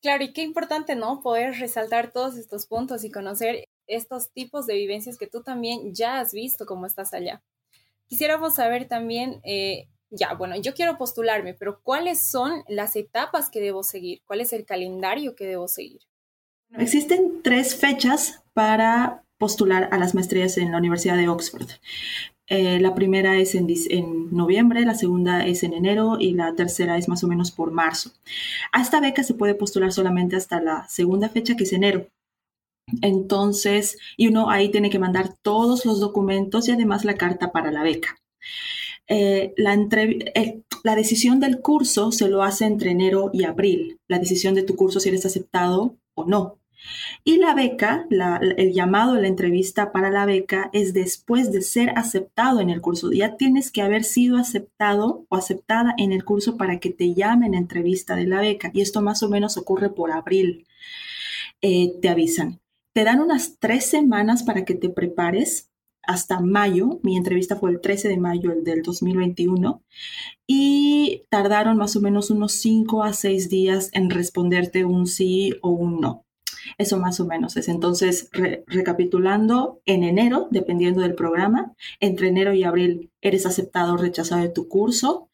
Claro, 0.00 0.24
y 0.24 0.32
qué 0.32 0.42
importante, 0.42 0.94
¿no? 0.94 1.20
Poder 1.22 1.58
resaltar 1.58 2.12
todos 2.12 2.36
estos 2.36 2.66
puntos 2.66 3.04
y 3.04 3.10
conocer 3.10 3.64
estos 3.86 4.30
tipos 4.30 4.66
de 4.66 4.74
vivencias 4.74 5.18
que 5.18 5.26
tú 5.26 5.42
también 5.42 5.94
ya 5.94 6.20
has 6.20 6.32
visto 6.32 6.66
como 6.66 6.86
estás 6.86 7.14
allá. 7.14 7.42
Quisiéramos 8.06 8.54
saber 8.54 8.86
también, 8.86 9.40
eh, 9.44 9.88
ya, 10.10 10.34
bueno, 10.34 10.56
yo 10.56 10.74
quiero 10.74 10.98
postularme, 10.98 11.54
pero 11.54 11.80
¿cuáles 11.82 12.24
son 12.24 12.62
las 12.68 12.96
etapas 12.96 13.50
que 13.50 13.60
debo 13.60 13.82
seguir? 13.82 14.22
¿Cuál 14.24 14.40
es 14.40 14.52
el 14.52 14.64
calendario 14.64 15.34
que 15.34 15.46
debo 15.46 15.68
seguir? 15.68 16.00
Existen 16.76 17.42
tres 17.42 17.74
fechas 17.74 18.42
para 18.52 19.24
postular 19.38 19.88
a 19.92 19.98
las 19.98 20.14
maestrías 20.14 20.58
en 20.58 20.72
la 20.72 20.78
Universidad 20.78 21.16
de 21.16 21.28
Oxford. 21.28 21.68
Eh, 22.48 22.80
la 22.80 22.94
primera 22.94 23.36
es 23.36 23.54
en, 23.54 23.66
noviembre, 24.34 24.84
la 24.84 24.94
segunda 24.94 25.46
es 25.46 25.62
en 25.62 25.74
enero 25.74 26.16
y 26.18 26.32
la 26.32 26.54
tercera 26.54 26.96
es 26.96 27.08
más 27.08 27.22
o 27.22 27.28
menos 27.28 27.50
por 27.50 27.72
marzo. 27.72 28.12
A 28.72 28.80
esta 28.80 29.00
beca 29.00 29.22
se 29.22 29.34
puede 29.34 29.54
postular 29.54 29.92
solamente 29.92 30.36
hasta 30.36 30.60
la 30.60 30.88
segunda 30.88 31.28
fecha, 31.28 31.56
que 31.56 31.64
es 31.64 31.72
enero. 31.72 32.08
Entonces, 33.02 33.98
y 34.16 34.28
uno 34.28 34.50
ahí 34.50 34.70
tiene 34.70 34.88
que 34.88 34.98
mandar 34.98 35.34
todos 35.42 35.84
los 35.84 36.00
documentos 36.00 36.68
y 36.68 36.72
además 36.72 37.04
la 37.04 37.16
carta 37.16 37.52
para 37.52 37.70
la 37.70 37.82
beca. 37.82 38.16
Eh, 39.08 39.54
la 40.84 40.94
decisión 40.94 41.40
del 41.40 41.60
curso 41.60 42.12
se 42.12 42.28
lo 42.28 42.42
hace 42.42 42.64
entre 42.66 42.90
enero 42.90 43.30
y 43.32 43.44
abril, 43.44 43.98
la 44.06 44.18
decisión 44.18 44.54
de 44.54 44.62
tu 44.62 44.76
curso 44.76 45.00
si 45.00 45.08
eres 45.10 45.26
aceptado 45.26 45.96
o 46.14 46.24
no. 46.24 46.57
Y 47.24 47.38
la 47.38 47.54
beca, 47.54 48.06
el 48.10 48.72
llamado 48.72 49.16
la 49.16 49.28
entrevista 49.28 49.92
para 49.92 50.10
la 50.10 50.26
beca 50.26 50.70
es 50.72 50.94
después 50.94 51.52
de 51.52 51.62
ser 51.62 51.90
aceptado 51.96 52.60
en 52.60 52.70
el 52.70 52.80
curso. 52.80 53.10
Ya 53.12 53.36
tienes 53.36 53.70
que 53.70 53.82
haber 53.82 54.04
sido 54.04 54.36
aceptado 54.36 55.26
o 55.28 55.36
aceptada 55.36 55.94
en 55.98 56.12
el 56.12 56.24
curso 56.24 56.56
para 56.56 56.78
que 56.80 56.90
te 56.90 57.14
llamen 57.14 57.54
a 57.54 57.58
entrevista 57.58 58.16
de 58.16 58.26
la 58.26 58.40
beca. 58.40 58.70
Y 58.72 58.80
esto 58.80 59.02
más 59.02 59.22
o 59.22 59.28
menos 59.28 59.56
ocurre 59.56 59.90
por 59.90 60.12
abril. 60.12 60.66
Eh, 61.60 61.94
te 62.00 62.08
avisan. 62.08 62.60
Te 62.92 63.04
dan 63.04 63.20
unas 63.20 63.58
tres 63.58 63.86
semanas 63.86 64.42
para 64.42 64.64
que 64.64 64.74
te 64.74 64.88
prepares 64.88 65.70
hasta 66.02 66.40
mayo. 66.40 67.00
Mi 67.02 67.16
entrevista 67.16 67.56
fue 67.56 67.70
el 67.70 67.80
13 67.80 68.08
de 68.08 68.16
mayo 68.18 68.52
del 68.62 68.82
2021 68.82 69.82
y 70.46 71.24
tardaron 71.28 71.76
más 71.76 71.96
o 71.96 72.00
menos 72.00 72.30
unos 72.30 72.52
cinco 72.52 73.02
a 73.02 73.12
seis 73.12 73.50
días 73.50 73.90
en 73.92 74.10
responderte 74.10 74.84
un 74.84 75.06
sí 75.06 75.52
o 75.62 75.70
un 75.70 76.00
no. 76.00 76.24
Eso 76.76 76.98
más 76.98 77.20
o 77.20 77.26
menos 77.26 77.56
es. 77.56 77.68
Entonces, 77.68 78.30
recapitulando, 78.66 79.80
en 79.86 80.04
enero, 80.04 80.48
dependiendo 80.50 81.00
del 81.00 81.14
programa, 81.14 81.74
entre 82.00 82.28
enero 82.28 82.52
y 82.52 82.64
abril 82.64 83.10
eres 83.20 83.46
aceptado 83.46 83.94
o 83.94 83.96
rechazado 83.96 84.42
de 84.42 84.48
tu 84.48 84.68
curso. 84.68 85.28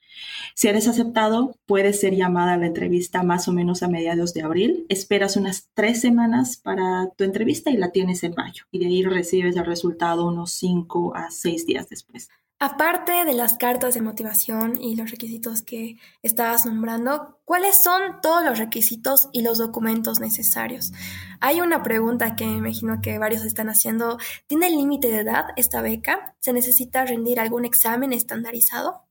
Si 0.54 0.68
eres 0.68 0.86
aceptado, 0.86 1.56
puedes 1.66 2.00
ser 2.00 2.14
llamada 2.14 2.54
a 2.54 2.56
la 2.56 2.66
entrevista 2.66 3.22
más 3.22 3.48
o 3.48 3.52
menos 3.52 3.82
a 3.82 3.88
mediados 3.88 4.32
de 4.34 4.42
abril. 4.42 4.86
Esperas 4.88 5.36
unas 5.36 5.68
tres 5.74 6.00
semanas 6.00 6.56
para 6.56 7.10
tu 7.16 7.24
entrevista 7.24 7.70
y 7.70 7.76
la 7.76 7.90
tienes 7.90 8.22
en 8.22 8.34
mayo. 8.36 8.64
Y 8.70 8.78
de 8.78 8.86
ahí 8.86 9.02
recibes 9.02 9.56
el 9.56 9.66
resultado 9.66 10.26
unos 10.26 10.52
cinco 10.52 11.14
a 11.16 11.30
seis 11.30 11.66
días 11.66 11.88
después. 11.88 12.28
Aparte 12.66 13.26
de 13.26 13.34
las 13.34 13.58
cartas 13.58 13.92
de 13.92 14.00
motivación 14.00 14.80
y 14.80 14.96
los 14.96 15.10
requisitos 15.10 15.60
que 15.60 15.98
estabas 16.22 16.64
nombrando, 16.64 17.38
¿cuáles 17.44 17.82
son 17.82 18.22
todos 18.22 18.42
los 18.42 18.58
requisitos 18.58 19.28
y 19.32 19.42
los 19.42 19.58
documentos 19.58 20.18
necesarios? 20.18 20.90
Hay 21.40 21.60
una 21.60 21.82
pregunta 21.82 22.36
que 22.36 22.46
me 22.46 22.56
imagino 22.56 23.02
que 23.02 23.18
varios 23.18 23.44
están 23.44 23.68
haciendo. 23.68 24.16
¿Tiene 24.46 24.70
límite 24.70 25.08
de 25.08 25.18
edad 25.18 25.48
esta 25.56 25.82
beca? 25.82 26.36
¿Se 26.40 26.54
necesita 26.54 27.04
rendir 27.04 27.38
algún 27.38 27.66
examen 27.66 28.14
estandarizado? 28.14 29.02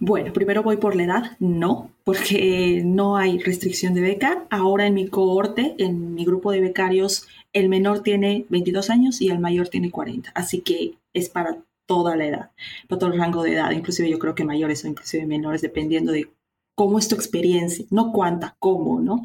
Bueno, 0.00 0.32
primero 0.32 0.62
voy 0.62 0.78
por 0.78 0.96
la 0.96 1.02
edad, 1.02 1.36
no, 1.40 1.90
porque 2.02 2.80
no 2.82 3.18
hay 3.18 3.40
restricción 3.40 3.92
de 3.92 4.00
beca. 4.00 4.46
Ahora 4.48 4.86
en 4.86 4.94
mi 4.94 5.08
cohorte, 5.08 5.74
en 5.76 6.14
mi 6.14 6.24
grupo 6.24 6.50
de 6.50 6.62
becarios, 6.62 7.28
el 7.52 7.68
menor 7.68 8.02
tiene 8.02 8.46
22 8.48 8.88
años 8.88 9.20
y 9.20 9.28
el 9.28 9.38
mayor 9.38 9.68
tiene 9.68 9.90
40, 9.90 10.30
así 10.34 10.62
que 10.62 10.94
es 11.12 11.28
para 11.28 11.58
toda 11.86 12.16
la 12.16 12.26
edad, 12.26 12.50
para 12.88 12.98
todo 12.98 13.12
el 13.12 13.18
rango 13.18 13.42
de 13.42 13.54
edad, 13.54 13.70
inclusive 13.70 14.10
yo 14.10 14.18
creo 14.18 14.34
que 14.34 14.44
mayores 14.44 14.84
o 14.84 14.88
inclusive 14.88 15.26
menores, 15.26 15.62
dependiendo 15.62 16.12
de 16.12 16.30
cómo 16.74 16.98
es 16.98 17.08
tu 17.08 17.14
experiencia, 17.14 17.84
no 17.90 18.12
cuánta, 18.12 18.56
cómo, 18.58 19.00
¿no? 19.00 19.22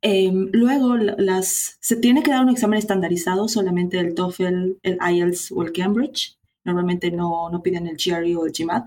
Em, 0.00 0.48
luego, 0.52 0.96
las, 0.96 1.78
se 1.80 1.96
tiene 1.96 2.22
que 2.22 2.30
dar 2.32 2.42
un 2.42 2.50
examen 2.50 2.78
estandarizado, 2.78 3.48
solamente 3.48 3.98
el 4.00 4.14
TOEFL, 4.14 4.78
el 4.82 4.98
IELTS 5.00 5.52
o 5.52 5.62
el 5.62 5.72
Cambridge. 5.72 6.38
Normalmente 6.64 7.10
no, 7.10 7.50
no 7.50 7.62
piden 7.62 7.86
el 7.86 7.96
GRE 7.96 8.36
o 8.36 8.46
el 8.46 8.52
GMAT. 8.52 8.86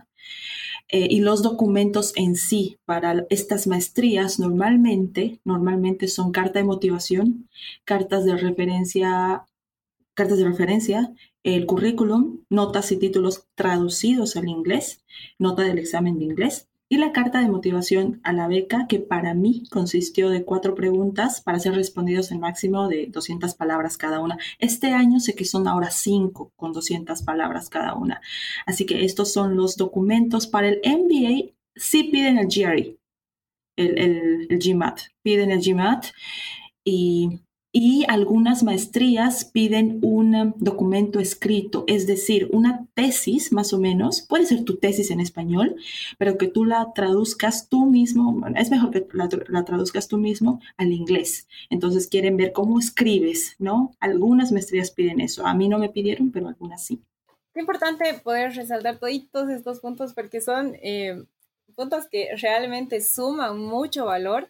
Eh, 0.88 1.08
y 1.10 1.22
los 1.22 1.42
documentos 1.42 2.14
en 2.16 2.36
sí 2.36 2.78
para 2.86 3.26
estas 3.30 3.66
maestrías 3.66 4.40
normalmente, 4.40 5.40
normalmente 5.44 6.08
son 6.08 6.32
carta 6.32 6.60
de 6.60 6.66
motivación, 6.66 7.50
cartas 7.86 8.24
de 8.24 8.38
referencia, 8.38 9.46
cartas 10.16 10.40
de 10.40 10.46
referencia, 10.46 11.14
el 11.44 11.68
currículum, 11.68 12.40
notas 12.50 12.92
y 12.92 12.98
títulos 12.98 13.48
traducidos 13.54 14.36
al 14.36 14.48
inglés, 14.48 15.04
nota 15.38 15.62
del 15.62 15.78
examen 15.78 16.18
de 16.18 16.26
inglés 16.26 16.68
y 16.88 16.98
la 16.98 17.12
carta 17.12 17.40
de 17.40 17.50
motivación 17.50 18.22
a 18.24 18.32
la 18.32 18.48
beca, 18.48 18.86
que 18.88 19.00
para 19.00 19.34
mí 19.34 19.64
consistió 19.72 20.30
de 20.30 20.46
cuatro 20.46 20.76
preguntas 20.76 21.42
para 21.42 21.60
ser 21.60 21.74
respondidos 21.74 22.32
en 22.32 22.40
máximo 22.40 22.88
de 22.88 23.08
200 23.08 23.56
palabras 23.56 23.98
cada 23.98 24.20
una. 24.20 24.38
Este 24.60 24.94
año 24.94 25.20
sé 25.20 25.36
que 25.36 25.46
son 25.46 25.68
ahora 25.68 25.90
cinco 25.90 26.52
con 26.56 26.74
200 26.74 27.24
palabras 27.24 27.70
cada 27.70 27.96
una. 27.96 28.22
Así 28.66 28.86
que 28.86 29.04
estos 29.04 29.34
son 29.34 29.56
los 29.56 29.78
documentos 29.78 30.46
para 30.48 30.68
el 30.70 30.82
MBA. 30.86 31.54
Sí 31.76 32.04
piden 32.06 32.38
el 32.38 32.48
GRE, 32.48 32.98
el, 33.76 33.98
el, 33.98 34.48
el 34.50 34.60
GMAT, 34.60 35.00
piden 35.24 35.52
el 35.52 35.62
GMAT 35.62 36.06
y 36.84 37.42
y 37.78 38.06
algunas 38.08 38.64
maestrías 38.64 39.44
piden 39.44 40.00
un 40.02 40.34
um, 40.34 40.54
documento 40.56 41.20
escrito, 41.20 41.84
es 41.88 42.08
decir, 42.08 42.48
una 42.54 42.88
tesis 42.94 43.52
más 43.52 43.74
o 43.74 43.80
menos, 43.80 44.22
puede 44.22 44.46
ser 44.46 44.64
tu 44.64 44.78
tesis 44.78 45.12
en 45.12 45.20
español, 45.20 45.76
pero 46.18 46.38
que 46.38 46.48
tú 46.48 46.64
la 46.64 46.94
traduzcas 46.96 47.68
tú 47.68 47.86
mismo, 47.86 48.42
es 48.56 48.72
mejor 48.72 48.92
que 48.92 49.06
la, 49.12 49.66
traduzcas 49.66 50.08
tú 50.08 50.18
mismo 50.18 50.62
al 50.78 50.94
inglés. 50.94 51.50
Entonces 51.70 52.08
quieren 52.08 52.38
ver 52.38 52.54
cómo 52.54 52.80
escribes, 52.80 53.58
¿no? 53.60 53.92
Algunas 54.00 54.54
maestrías 54.54 54.92
piden 54.92 55.20
eso, 55.20 55.46
a 55.46 55.54
mí 55.54 55.68
no 55.68 55.78
me 55.78 55.90
pidieron, 55.90 56.32
pero 56.32 56.48
algunas 56.48 56.82
sí. 56.82 57.02
Qué 57.54 57.60
importante 57.60 58.06
poder 58.24 58.56
resaltar 58.56 59.00
todos 59.00 59.50
estos 59.50 59.82
puntos 59.82 60.14
porque 60.14 60.40
son 60.40 60.78
eh, 60.82 61.26
puntos 61.76 62.08
que 62.10 62.30
realmente 62.38 63.02
suman 63.02 63.60
mucho 63.60 64.06
valor 64.06 64.50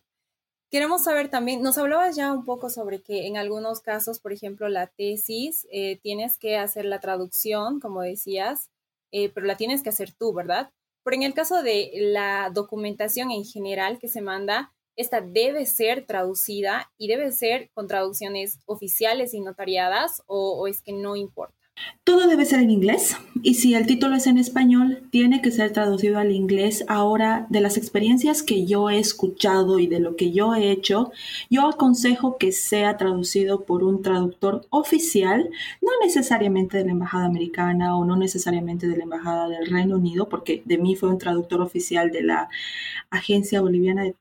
Queremos 0.76 1.06
saber 1.06 1.30
también, 1.30 1.62
nos 1.62 1.78
hablabas 1.78 2.18
ya 2.18 2.34
un 2.34 2.44
poco 2.44 2.70
sobre 2.70 3.02
que 3.02 3.28
en 3.28 3.38
algunos 3.38 3.80
casos, 3.80 4.20
por 4.20 4.34
ejemplo, 4.34 4.68
la 4.68 4.88
tesis, 4.88 5.66
eh, 5.72 6.02
tienes 6.04 6.38
que 6.38 6.58
hacer 6.58 6.84
la 6.84 7.00
traducción, 7.00 7.80
como 7.80 8.02
decías, 8.02 8.70
eh, 9.14 9.30
pero 9.30 9.46
la 9.46 9.56
tienes 9.56 9.84
que 9.84 9.88
hacer 9.88 10.12
tú, 10.12 10.34
¿verdad? 10.34 10.74
Pero 11.06 11.16
en 11.16 11.24
el 11.24 11.34
caso 11.34 11.64
de 11.64 11.92
la 11.94 12.52
documentación 12.54 13.32
en 13.32 13.46
general 13.46 14.00
que 14.00 14.10
se 14.10 14.20
manda, 14.20 14.74
esta 14.98 15.22
debe 15.22 15.66
ser 15.66 16.06
traducida 16.06 16.92
y 16.98 17.08
debe 17.08 17.32
ser 17.32 17.70
con 17.74 17.88
traducciones 17.88 18.60
oficiales 18.66 19.34
y 19.34 19.40
notariadas 19.40 20.24
o 20.28 20.68
es 20.68 20.82
que 20.82 20.92
no 20.92 21.16
importa. 21.16 21.65
Todo 22.04 22.28
debe 22.28 22.46
ser 22.46 22.60
en 22.60 22.70
inglés 22.70 23.18
y 23.42 23.56
si 23.56 23.74
el 23.74 23.86
título 23.86 24.16
es 24.16 24.28
en 24.28 24.38
español, 24.38 25.08
tiene 25.10 25.42
que 25.42 25.52
ser 25.52 25.74
traducido 25.74 26.20
al 26.20 26.32
inglés. 26.32 26.86
Ahora, 26.88 27.48
de 27.50 27.62
las 27.62 27.78
experiencias 27.78 28.44
que 28.44 28.66
yo 28.66 28.90
he 28.90 29.00
escuchado 29.00 29.80
y 29.80 29.88
de 29.88 30.00
lo 30.00 30.16
que 30.16 30.32
yo 30.32 30.56
he 30.56 30.72
hecho, 30.72 31.12
yo 31.50 31.68
aconsejo 31.68 32.38
que 32.38 32.52
sea 32.52 32.98
traducido 32.98 33.66
por 33.66 33.84
un 33.84 34.02
traductor 34.02 34.66
oficial, 34.70 35.50
no 35.82 35.92
necesariamente 36.02 36.78
de 36.78 36.86
la 36.86 36.92
Embajada 36.92 37.26
Americana 37.26 37.98
o 37.98 38.06
no 38.06 38.16
necesariamente 38.16 38.88
de 38.88 38.98
la 38.98 39.04
Embajada 39.04 39.50
del 39.50 39.68
Reino 39.68 39.98
Unido, 39.98 40.30
porque 40.30 40.62
de 40.66 40.78
mí 40.78 40.96
fue 40.96 41.10
un 41.10 41.18
traductor 41.18 41.60
oficial 41.62 42.12
de 42.12 42.24
la 42.24 42.50
Agencia 43.10 43.62
Boliviana 43.62 44.04
de, 44.04 44.16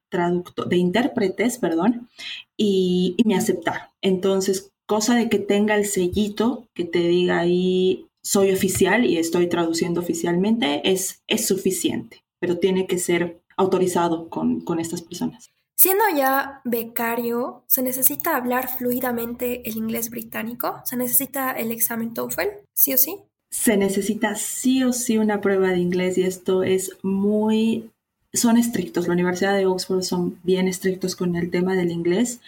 de 0.67 0.77
Intérpretes, 0.77 1.59
perdón, 1.59 2.09
y, 2.57 3.15
y 3.17 3.25
me 3.29 3.37
aceptaron. 3.37 3.89
Entonces, 4.01 4.74
cosa 4.87 5.15
de 5.15 5.29
que 5.29 5.39
tenga 5.39 5.75
el 5.77 5.87
sellito 5.87 6.69
que 6.75 6.85
te 6.85 7.01
diga 7.01 7.39
ahí 7.39 8.07
soy 8.23 8.53
oficial 8.53 9.05
y 9.05 9.19
estoy 9.19 9.49
traduciendo 9.49 10.01
oficialmente 10.01 10.81
es, 10.91 11.23
es 11.27 11.47
suficiente, 11.47 12.25
pero 12.41 12.59
tiene 12.59 12.87
que 12.87 12.99
ser 12.99 13.43
autorizado 13.57 14.29
con, 14.29 14.61
con 14.63 14.81
estas 14.81 15.03
personas. 15.03 15.51
Siendo 15.77 16.05
ya 16.17 16.61
becario, 16.65 17.65
¿se 17.67 17.83
necesita 17.83 18.37
hablar 18.37 18.69
fluidamente 18.69 19.69
el 19.69 19.77
inglés 19.77 20.09
británico? 20.09 20.81
¿Se 20.85 20.97
necesita 20.97 21.51
el 21.53 21.73
examen 21.73 22.15
TOEFL, 22.15 22.49
sí 22.73 22.95
o 22.95 22.99
sí? 22.99 23.19
Se 23.51 23.77
necesita 23.77 24.37
sí 24.37 24.83
o 24.85 24.93
sí 24.93 25.19
una 25.19 25.41
prueba 25.41 25.71
de 25.71 25.79
inglés 25.79 26.17
y 26.19 26.23
esto 26.23 26.63
es 26.63 26.97
muy... 27.03 27.91
Son 28.33 28.57
estrictos, 28.57 29.07
la 29.07 29.13
Universidad 29.13 29.57
de 29.57 29.67
Oxford 29.67 30.03
son 30.03 30.41
bien 30.43 30.67
estrictos 30.67 31.15
con 31.15 31.37
el 31.37 31.51
tema 31.51 31.77
del 31.77 31.93
inglés. 31.93 32.41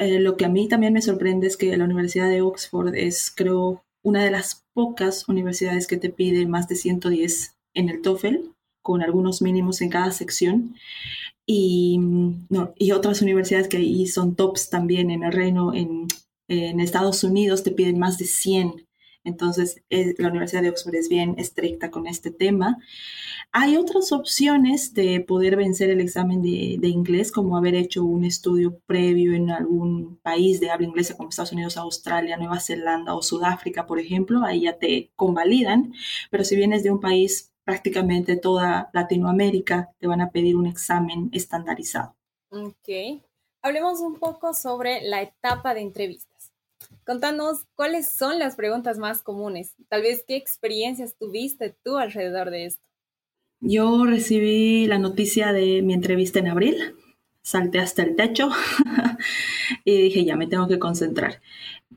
Eh, 0.00 0.18
lo 0.18 0.38
que 0.38 0.46
a 0.46 0.48
mí 0.48 0.66
también 0.66 0.94
me 0.94 1.02
sorprende 1.02 1.46
es 1.46 1.58
que 1.58 1.76
la 1.76 1.84
Universidad 1.84 2.30
de 2.30 2.40
Oxford 2.40 2.94
es, 2.94 3.30
creo, 3.30 3.84
una 4.02 4.24
de 4.24 4.30
las 4.30 4.64
pocas 4.72 5.28
universidades 5.28 5.86
que 5.86 5.98
te 5.98 6.08
pide 6.08 6.46
más 6.46 6.68
de 6.68 6.76
110 6.76 7.54
en 7.74 7.90
el 7.90 8.00
TOEFL, 8.00 8.36
con 8.82 9.02
algunos 9.02 9.42
mínimos 9.42 9.82
en 9.82 9.90
cada 9.90 10.10
sección. 10.12 10.74
Y, 11.44 11.98
no, 12.48 12.72
y 12.78 12.92
otras 12.92 13.20
universidades 13.20 13.68
que 13.68 13.76
ahí 13.76 14.06
son 14.06 14.36
tops 14.36 14.70
también 14.70 15.10
en 15.10 15.22
el 15.22 15.32
Reino, 15.32 15.74
en, 15.74 16.08
en 16.48 16.80
Estados 16.80 17.22
Unidos, 17.22 17.62
te 17.62 17.70
piden 17.70 17.98
más 17.98 18.16
de 18.16 18.24
100 18.24 18.86
entonces, 19.22 19.82
eh, 19.90 20.14
la 20.18 20.28
Universidad 20.28 20.62
de 20.62 20.70
Oxford 20.70 20.94
es 20.94 21.08
bien 21.08 21.34
estricta 21.38 21.90
con 21.90 22.06
este 22.06 22.30
tema. 22.30 22.78
Hay 23.52 23.76
otras 23.76 24.12
opciones 24.12 24.94
de 24.94 25.20
poder 25.20 25.56
vencer 25.56 25.90
el 25.90 26.00
examen 26.00 26.40
de, 26.42 26.88
inglés, 26.88 27.30
como 27.30 27.56
haber 27.56 27.74
hecho 27.74 28.04
un 28.04 28.24
estudio 28.24 28.78
previo 28.86 29.34
en 29.34 29.50
algún 29.50 30.18
país 30.22 30.60
de 30.60 30.70
habla 30.70 30.86
inglesa, 30.86 31.16
como 31.16 31.28
Estados 31.28 31.52
Unidos, 31.52 31.76
Australia, 31.76 32.36
Nueva 32.36 32.60
Zelanda 32.60 33.14
o 33.14 33.22
Sudáfrica, 33.22 33.86
por 33.86 33.98
ejemplo. 33.98 34.42
Ahí 34.44 34.62
ya 34.62 34.78
te 34.78 35.10
convalidan. 35.16 35.92
Pero 36.30 36.44
si 36.44 36.56
vienes 36.56 36.82
de 36.82 36.90
un 36.90 37.00
país 37.00 37.52
prácticamente 37.64 38.36
toda 38.36 38.90
Latinoamérica, 38.94 39.90
te 39.98 40.06
van 40.06 40.22
a 40.22 40.30
pedir 40.30 40.56
un 40.56 40.66
examen 40.66 41.28
estandarizado. 41.32 42.16
Ok. 42.50 43.22
Hablemos 43.62 44.00
un 44.00 44.18
poco 44.18 44.54
sobre 44.54 45.02
la 45.02 45.20
etapa 45.20 45.74
de 45.74 45.82
entrevista. 45.82 46.29
Contanos 47.04 47.66
cuáles 47.74 48.12
son 48.12 48.38
las 48.38 48.56
preguntas 48.56 48.98
más 48.98 49.22
comunes. 49.22 49.74
Tal 49.88 50.02
vez 50.02 50.24
qué 50.26 50.36
experiencias 50.36 51.16
tuviste 51.16 51.74
tú 51.82 51.98
alrededor 51.98 52.50
de 52.50 52.66
esto. 52.66 52.82
Yo 53.60 54.06
recibí 54.06 54.86
la 54.86 54.98
noticia 54.98 55.52
de 55.52 55.82
mi 55.82 55.92
entrevista 55.92 56.38
en 56.38 56.48
abril, 56.48 56.94
salté 57.42 57.78
hasta 57.78 58.02
el 58.02 58.16
techo 58.16 58.50
y 59.84 60.02
dije, 60.02 60.24
ya 60.24 60.36
me 60.36 60.46
tengo 60.46 60.68
que 60.68 60.78
concentrar. 60.78 61.40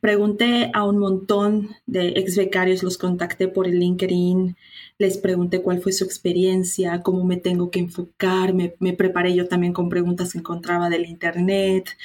Pregunté 0.01 0.71
a 0.73 0.83
un 0.83 0.97
montón 0.97 1.69
de 1.85 2.09
ex 2.09 2.35
becarios, 2.35 2.83
los 2.83 2.97
contacté 2.97 3.47
por 3.47 3.67
el 3.67 3.79
LinkedIn, 3.79 4.57
les 4.97 5.17
pregunté 5.17 5.62
cuál 5.62 5.81
fue 5.81 5.91
su 5.91 6.03
experiencia, 6.03 7.01
cómo 7.03 7.23
me 7.23 7.38
tengo 7.38 7.69
que 7.69 7.79
enfocar, 7.79 8.53
me, 8.53 8.69
preparé 8.93 9.35
yo 9.35 9.47
también 9.47 9.71
con 9.71 9.89
preguntas 9.89 10.33
que 10.33 10.39
encontraba 10.39 10.89
del 10.89 11.05
internet 11.05 11.95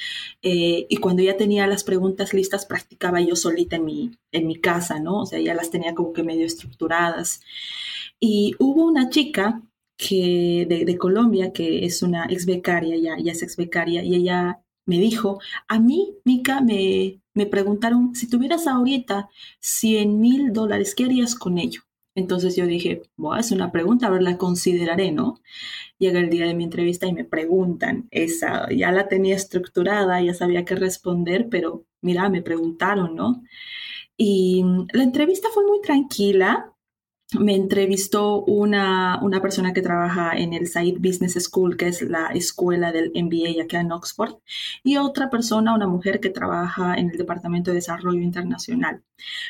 eh, 0.41 0.85
y 0.87 0.97
cuando 0.97 1.23
ya 1.23 1.35
tenía 1.35 1.67
las 1.67 1.83
preguntas 1.83 2.33
listas 2.33 2.65
practicaba 2.65 3.21
yo 3.21 3.35
solita 3.35 3.77
en 3.77 3.85
mi, 3.85 4.11
en 4.31 4.47
mi 4.47 4.55
casa, 4.55 4.99
¿no? 4.99 5.21
O 5.21 5.25
sea, 5.25 5.39
ya 5.39 5.53
las 5.53 5.71
tenía 5.71 5.95
como 5.95 6.13
que 6.13 6.23
medio 6.23 6.45
estructuradas. 6.45 7.41
Y 8.19 8.55
hubo 8.59 8.85
una 8.85 9.09
chica 9.09 9.61
que, 9.99 10.65
de, 10.69 10.97
Colombia 10.97 11.51
que 11.51 11.85
es 11.85 12.01
una 12.01 12.25
ex 12.29 12.45
becaria, 12.45 12.97
ya, 12.97 13.21
ya 13.21 13.33
es 13.33 13.43
ex 13.43 13.57
becaria, 13.57 14.01
y 14.01 14.15
ella 14.15 14.61
me 14.85 14.97
dijo, 14.97 15.39
a 15.67 15.79
mí, 15.79 16.15
Mica, 16.23 16.61
me, 16.61 17.21
me 17.33 17.45
preguntaron, 17.45 18.15
si 18.15 18.29
tuvieras 18.29 18.65
ahorita 18.65 19.29
100 19.59 20.19
mil 20.19 20.53
dólares, 20.53 20.95
¿qué 20.95 21.03
harías 21.05 21.35
con 21.35 21.57
ello? 21.57 21.81
Entonces 22.15 22.55
yo 22.55 22.65
dije, 22.65 23.01
es 23.39 23.51
una 23.51 23.71
pregunta, 23.71 24.07
a 24.07 24.09
ver, 24.09 24.23
la 24.23 24.37
consideraré, 24.37 25.11
¿no? 25.11 25.41
Llega 25.99 26.19
el 26.19 26.29
día 26.29 26.47
de 26.47 26.55
mi 26.55 26.63
entrevista 26.63 27.05
y 27.07 27.13
me 27.13 27.25
preguntan, 27.25 28.07
esa 28.11 28.69
ya 28.71 28.91
la 28.91 29.07
tenía 29.09 29.35
estructurada, 29.35 30.21
ya 30.21 30.33
sabía 30.33 30.65
qué 30.65 30.75
responder, 30.75 31.49
pero 31.49 31.85
mira, 32.01 32.29
me 32.29 32.41
preguntaron, 32.41 33.15
¿no? 33.15 33.43
Y 34.17 34.63
la 34.93 35.03
entrevista 35.03 35.49
fue 35.53 35.65
muy 35.65 35.81
tranquila, 35.81 36.68
me 37.37 37.55
entrevistó 37.55 38.41
una, 38.41 39.19
una, 39.21 39.39
persona 39.39 39.71
que 39.71 39.83
trabaja 39.83 40.35
en 40.35 40.53
el 40.53 40.67
Said 40.67 40.97
Business 40.97 41.35
School, 41.43 41.77
que 41.77 41.87
es 41.87 42.01
la 42.01 42.27
escuela 42.27 42.91
del 42.91 43.11
MBA 43.13 43.61
acá 43.63 43.81
en 43.81 43.91
Oxford, 43.91 44.37
y 44.83 44.97
otra 44.97 45.29
persona, 45.29 45.75
una 45.75 45.87
mujer 45.87 46.19
que 46.19 46.31
trabaja 46.31 46.95
en 46.95 47.11
el 47.11 47.17
Departamento 47.17 47.69
de 47.69 47.75
Desarrollo 47.75 48.21
Internacional. 48.21 49.03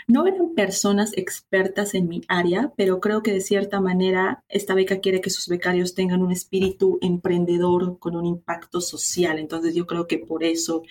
No 0.08 0.28
eran 0.28 0.56
personas 0.56 1.16
expertas 1.16 1.94
en 1.94 2.10
mi 2.10 2.22
área, 2.28 2.74
pero 2.76 3.00
creo 3.00 3.24
que 3.24 3.32
de 3.32 3.42
cierta 3.42 3.80
manera 3.80 4.44
esta 4.50 4.74
beca 4.74 5.00
quiere 5.00 5.22
que 5.22 5.30
sus 5.30 5.48
becarios 5.48 5.96
tengan 5.96 6.22
un 6.22 6.32
espíritu 6.34 6.98
emprendedor 7.02 7.98
con 8.00 8.16
un 8.18 8.26
impacto 8.26 8.82
social. 8.82 9.40
Entonces 9.40 9.74
yo 9.74 9.86
creo 9.88 10.06
que 10.08 10.18
por 10.18 10.44
eso 10.44 10.84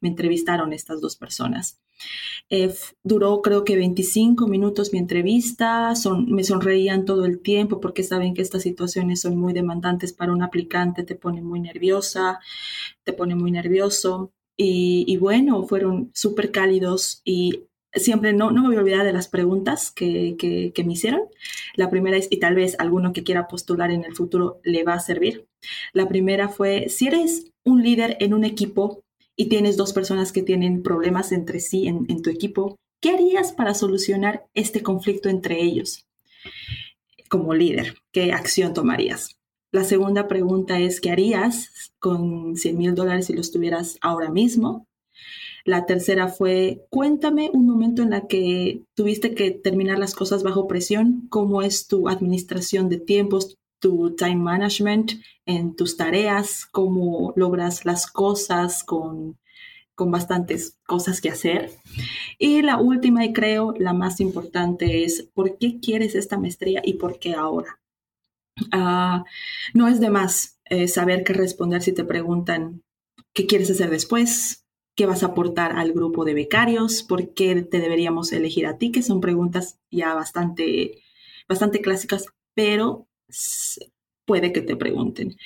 me 0.00 0.10
entrevistaron 0.10 0.74
estas 0.74 1.00
dos 1.00 1.16
personas. 1.16 1.80
Eh, 2.50 2.74
duró 3.02 3.40
creo 3.40 3.64
que 3.64 3.76
25 3.76 4.46
minutos 4.48 4.92
mi 4.92 4.98
entrevista, 4.98 5.94
son, 5.94 6.30
me 6.34 6.44
sonreían 6.44 7.04
todo 7.04 7.24
el 7.24 7.40
tiempo 7.40 7.80
porque 7.80 8.02
saben 8.02 8.34
que 8.34 8.42
estas 8.42 8.62
situaciones 8.62 9.20
son 9.20 9.36
muy 9.36 9.52
demandantes 9.52 10.12
para 10.12 10.32
un 10.32 10.42
aplicante, 10.42 11.04
te 11.04 11.14
pone 11.14 11.42
muy 11.42 11.60
nerviosa, 11.60 12.40
te 13.04 13.12
pone 13.12 13.34
muy 13.34 13.50
nervioso. 13.50 14.32
Y, 14.56 15.16
bueno, 15.16 15.64
fueron 15.64 16.10
súper 16.14 16.52
cálidos 16.52 17.22
y 17.24 17.64
siempre 17.92 18.32
no, 18.32 18.52
no 18.52 18.62
me 18.62 18.68
voy 18.68 18.76
a 18.76 18.80
olvidar 18.80 19.04
de 19.04 19.12
las 19.12 19.26
preguntas 19.26 19.90
que, 19.90 20.36
que, 20.38 20.72
que, 20.72 20.84
me 20.84 20.92
hicieron. 20.92 21.22
La 21.74 21.90
primera 21.90 22.16
es, 22.16 22.28
y 22.30 22.38
tal 22.38 22.54
vez 22.54 22.76
alguno 22.78 23.12
que 23.12 23.24
quiera 23.24 23.48
postular 23.48 23.90
en 23.90 24.04
el 24.04 24.14
futuro 24.14 24.60
le 24.62 24.84
va 24.84 24.94
a 24.94 25.00
servir. 25.00 25.46
La 25.92 26.06
primera 26.06 26.48
fue, 26.48 26.88
si 26.88 27.08
eres 27.08 27.50
un 27.64 27.82
líder 27.82 28.16
en 28.20 28.34
un 28.34 28.44
equipo 28.44 29.02
y 29.36 29.48
tienes 29.48 29.76
dos 29.76 29.92
personas 29.92 30.32
que 30.32 30.42
tienen 30.42 30.82
problemas 30.82 31.32
entre 31.32 31.60
sí 31.60 31.86
en, 31.86 32.22
tu 32.22 32.30
equipo, 32.30 32.76
¿qué 33.00 33.10
harías 33.10 33.52
para 33.52 33.74
solucionar 33.74 34.46
este 34.54 34.82
conflicto 34.82 35.28
entre 35.28 35.60
ellos? 35.62 36.06
Como 37.34 37.52
líder, 37.52 37.96
¿qué 38.12 38.32
acción 38.32 38.74
tomarías? 38.74 39.40
La 39.72 39.82
segunda 39.82 40.28
pregunta 40.28 40.78
es, 40.78 41.00
¿qué 41.00 41.10
harías 41.10 41.92
con 41.98 42.54
100 42.54 42.78
mil 42.78 42.94
dólares 42.94 43.26
si 43.26 43.32
los 43.32 43.50
tuvieras 43.50 43.98
ahora 44.00 44.30
mismo? 44.30 44.86
La 45.64 45.84
tercera 45.84 46.28
fue, 46.28 46.86
cuéntame 46.90 47.50
un 47.52 47.66
momento 47.66 48.02
en 48.02 48.10
la 48.10 48.28
que 48.28 48.84
tuviste 48.94 49.34
que 49.34 49.50
terminar 49.50 49.98
las 49.98 50.14
cosas 50.14 50.44
bajo 50.44 50.68
presión, 50.68 51.26
cómo 51.28 51.62
es 51.62 51.88
tu 51.88 52.08
administración 52.08 52.88
de 52.88 53.00
tiempos, 53.00 53.58
tu 53.80 54.14
time 54.14 54.36
management 54.36 55.14
en 55.44 55.74
tus 55.74 55.96
tareas, 55.96 56.66
cómo 56.70 57.32
logras 57.34 57.84
las 57.84 58.06
cosas 58.06 58.84
con, 58.84 59.38
con 59.94 60.10
bastantes 60.10 60.78
cosas 60.86 61.20
que 61.20 61.30
hacer. 61.30 61.70
Y 62.38 62.62
la 62.62 62.78
última 62.78 63.24
y 63.24 63.32
creo 63.32 63.74
la 63.78 63.92
más 63.92 64.20
importante 64.20 65.04
es, 65.04 65.28
¿por 65.34 65.58
qué 65.58 65.78
quieres 65.80 66.14
esta 66.14 66.38
maestría 66.38 66.82
y 66.84 66.94
por 66.94 67.18
qué 67.18 67.34
ahora? 67.34 67.80
Ah, 68.72 69.24
no 69.72 69.88
es 69.88 70.00
de 70.00 70.10
más 70.10 70.58
eh, 70.66 70.88
saber 70.88 71.24
qué 71.24 71.32
responder 71.32 71.82
si 71.82 71.92
te 71.92 72.04
preguntan 72.04 72.82
qué 73.32 73.46
quieres 73.46 73.70
hacer 73.70 73.90
después, 73.90 74.64
qué 74.96 75.06
vas 75.06 75.22
a 75.22 75.26
aportar 75.26 75.72
al 75.76 75.92
grupo 75.92 76.24
de 76.24 76.34
becarios, 76.34 77.02
por 77.02 77.34
qué 77.34 77.62
te 77.62 77.80
deberíamos 77.80 78.32
elegir 78.32 78.66
a 78.66 78.78
ti, 78.78 78.92
que 78.92 79.02
son 79.02 79.20
preguntas 79.20 79.78
ya 79.90 80.14
bastante, 80.14 81.02
bastante 81.48 81.80
clásicas, 81.80 82.26
pero 82.54 83.08
puede 84.24 84.52
que 84.52 84.62
te 84.62 84.76
pregunten. 84.76 85.36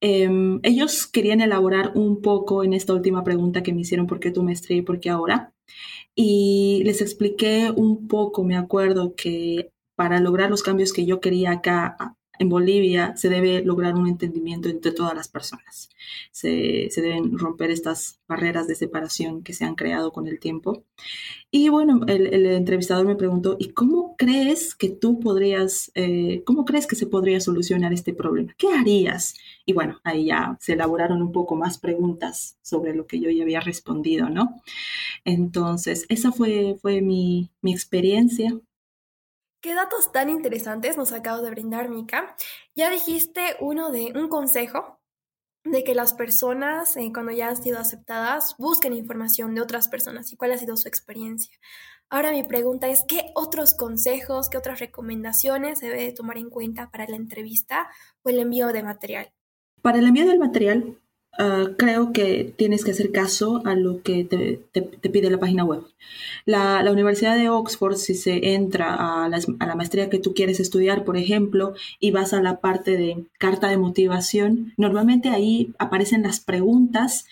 Em, 0.00 0.60
ellos 0.62 1.06
querían 1.06 1.40
elaborar 1.40 1.92
un 1.94 2.20
poco 2.22 2.64
en 2.64 2.72
esta 2.74 2.94
última 2.94 3.24
pregunta 3.24 3.62
que 3.62 3.72
me 3.72 3.82
hicieron, 3.82 4.06
¿por 4.06 4.20
qué 4.20 4.30
tu 4.30 4.42
maestría 4.42 4.78
y 4.78 4.82
por 4.82 5.00
qué 5.00 5.10
ahora? 5.10 5.52
Y 6.14 6.82
les 6.84 7.00
expliqué 7.00 7.72
un 7.74 8.08
poco, 8.08 8.44
me 8.44 8.56
acuerdo, 8.56 9.14
que 9.16 9.70
para 9.96 10.20
lograr 10.20 10.50
los 10.50 10.62
cambios 10.62 10.92
que 10.92 11.06
yo 11.06 11.20
quería 11.20 11.52
acá 11.52 11.96
en 12.38 12.48
Bolivia 12.48 13.16
se 13.16 13.28
debe 13.28 13.62
lograr 13.64 13.94
un 13.94 14.08
entendimiento 14.08 14.68
entre 14.68 14.92
todas 14.92 15.14
las 15.14 15.28
personas. 15.28 15.88
Se, 16.32 16.88
deben 16.96 17.38
romper 17.38 17.70
estas 17.70 18.20
barreras 18.28 18.66
de 18.66 18.74
separación 18.74 19.42
que 19.42 19.52
se 19.52 19.64
han 19.64 19.74
creado 19.74 20.12
con 20.12 20.26
el 20.26 20.40
tiempo. 20.40 20.84
Y 21.50 21.68
bueno, 21.68 22.00
el, 22.08 22.46
entrevistador 22.46 23.06
me 23.06 23.16
preguntó, 23.16 23.56
¿y 23.58 23.70
cómo 23.70 24.03
crees 24.16 24.74
que 24.74 24.88
tú 24.88 25.20
podrías, 25.20 25.90
eh, 25.94 26.42
cómo 26.44 26.64
crees 26.64 26.86
que 26.86 26.96
se 26.96 27.06
podría 27.06 27.40
solucionar 27.40 27.92
este 27.92 28.14
problema? 28.14 28.54
¿Qué 28.58 28.68
harías? 28.68 29.34
Y 29.66 29.72
bueno, 29.72 30.00
ahí 30.04 30.26
ya 30.26 30.56
se 30.60 30.74
elaboraron 30.74 31.22
un 31.22 31.32
poco 31.32 31.56
más 31.56 31.78
preguntas 31.78 32.58
sobre 32.62 32.94
lo 32.94 33.06
que 33.06 33.20
yo 33.20 33.30
ya 33.30 33.42
había 33.42 33.60
respondido, 33.60 34.28
¿no? 34.30 34.60
Entonces, 35.24 36.06
esa 36.08 36.32
fue, 36.32 36.76
fue 36.80 37.00
mi, 37.00 37.50
mi 37.62 37.72
experiencia 37.72 38.58
Qué 39.64 39.74
datos 39.74 40.12
tan 40.12 40.28
interesantes 40.28 40.98
nos 40.98 41.12
acabas 41.12 41.42
de 41.42 41.48
brindar, 41.48 41.88
Mika. 41.88 42.36
Ya 42.74 42.90
dijiste 42.90 43.56
uno 43.60 43.90
de 43.90 44.12
un 44.14 44.28
consejo 44.28 45.00
de 45.64 45.82
que 45.82 45.94
las 45.94 46.12
personas, 46.12 46.98
eh, 46.98 47.10
cuando 47.14 47.32
ya 47.32 47.48
han 47.48 47.56
sido 47.56 47.78
aceptadas, 47.78 48.56
busquen 48.58 48.92
información 48.92 49.54
de 49.54 49.62
otras 49.62 49.88
personas 49.88 50.30
y 50.30 50.36
cuál 50.36 50.52
ha 50.52 50.58
sido 50.58 50.76
su 50.76 50.86
experiencia. 50.86 51.56
Ahora 52.14 52.30
mi 52.30 52.44
pregunta 52.44 52.88
es, 52.88 53.04
¿qué 53.08 53.32
otros 53.34 53.74
consejos, 53.74 54.48
qué 54.48 54.56
otras 54.56 54.78
recomendaciones 54.78 55.80
se 55.80 55.88
debe 55.88 56.12
tomar 56.12 56.38
en 56.38 56.48
cuenta 56.48 56.90
para 56.90 57.08
la 57.08 57.16
entrevista 57.16 57.88
o 58.22 58.30
el 58.30 58.38
envío 58.38 58.68
de 58.68 58.82
material? 58.82 59.32
Para 59.82 59.98
el 59.98 60.06
envío 60.06 60.26
del 60.26 60.38
material, 60.38 60.96
Ah, 61.36 61.70
creo 61.76 62.12
que 62.12 62.54
tienes 62.56 62.84
que 62.84 62.92
hacer 62.92 63.10
caso 63.10 63.60
a 63.64 63.74
lo 63.74 64.02
que 64.02 64.24
te, 64.24 64.60
pide 65.08 65.30
la 65.30 65.38
página 65.38 65.64
web. 65.64 65.82
La, 66.44 66.88
Universidad 66.92 67.36
de 67.36 67.48
Oxford, 67.48 67.96
si 67.96 68.14
se 68.14 68.54
entra 68.54 68.94
a, 68.94 69.24
a, 69.24 69.66
la 69.66 69.74
maestría 69.74 70.10
que 70.10 70.20
tú 70.20 70.32
quieres 70.32 70.60
estudiar, 70.60 71.04
por 71.04 71.16
ejemplo, 71.16 71.74
y 71.98 72.12
vas 72.12 72.32
a 72.32 72.42
la 72.42 72.60
parte 72.60 72.96
de 72.96 73.24
carta 73.38 73.68
de 73.68 73.78
motivación, 73.78 74.74
normalmente 74.76 75.30
ahí 75.30 75.74
aparecen 75.78 76.22
las 76.22 76.38
preguntas 76.38 77.26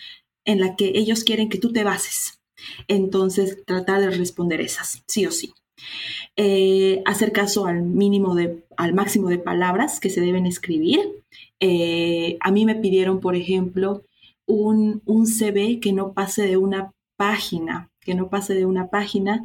en 0.45 0.61
las 0.61 0.77
que 0.77 0.93
ellos 0.97 1.23
quieren 1.23 1.49
que 1.49 1.59
tú 1.59 1.73
te 1.73 1.85
bases. 1.85 2.42
Entonces, 2.89 3.65
tratar 3.65 4.01
de 4.01 4.11
responder 4.11 4.61
esas, 4.61 5.03
sí 5.07 5.27
o 5.27 5.31
sí. 5.31 5.53
Eh, 6.37 7.03
hacer 7.05 7.33
caso 7.33 7.67
al 7.67 7.83
mínimo 7.83 8.35
de, 8.35 8.65
al 8.77 8.95
máximo 8.95 9.29
de 9.29 9.39
palabras 9.39 10.01
que 10.01 10.11
se 10.11 10.21
deben 10.21 10.47
escribir. 10.47 11.01
Eh, 11.61 12.39
a 12.41 12.51
mí 12.51 12.65
me 12.65 12.75
pidieron, 12.75 13.21
por 13.21 13.37
ejemplo, 13.37 14.05
un, 14.47 15.03
un 15.05 15.27
CV 15.27 15.81
que 15.81 15.93
no 15.93 16.13
pase 16.13 16.43
de 16.47 16.57
una 16.57 16.93
página, 17.17 17.91
que 18.01 18.15
no 18.15 18.29
pase 18.29 18.55
de 18.55 18.67
una 18.67 18.89
página. 18.89 19.45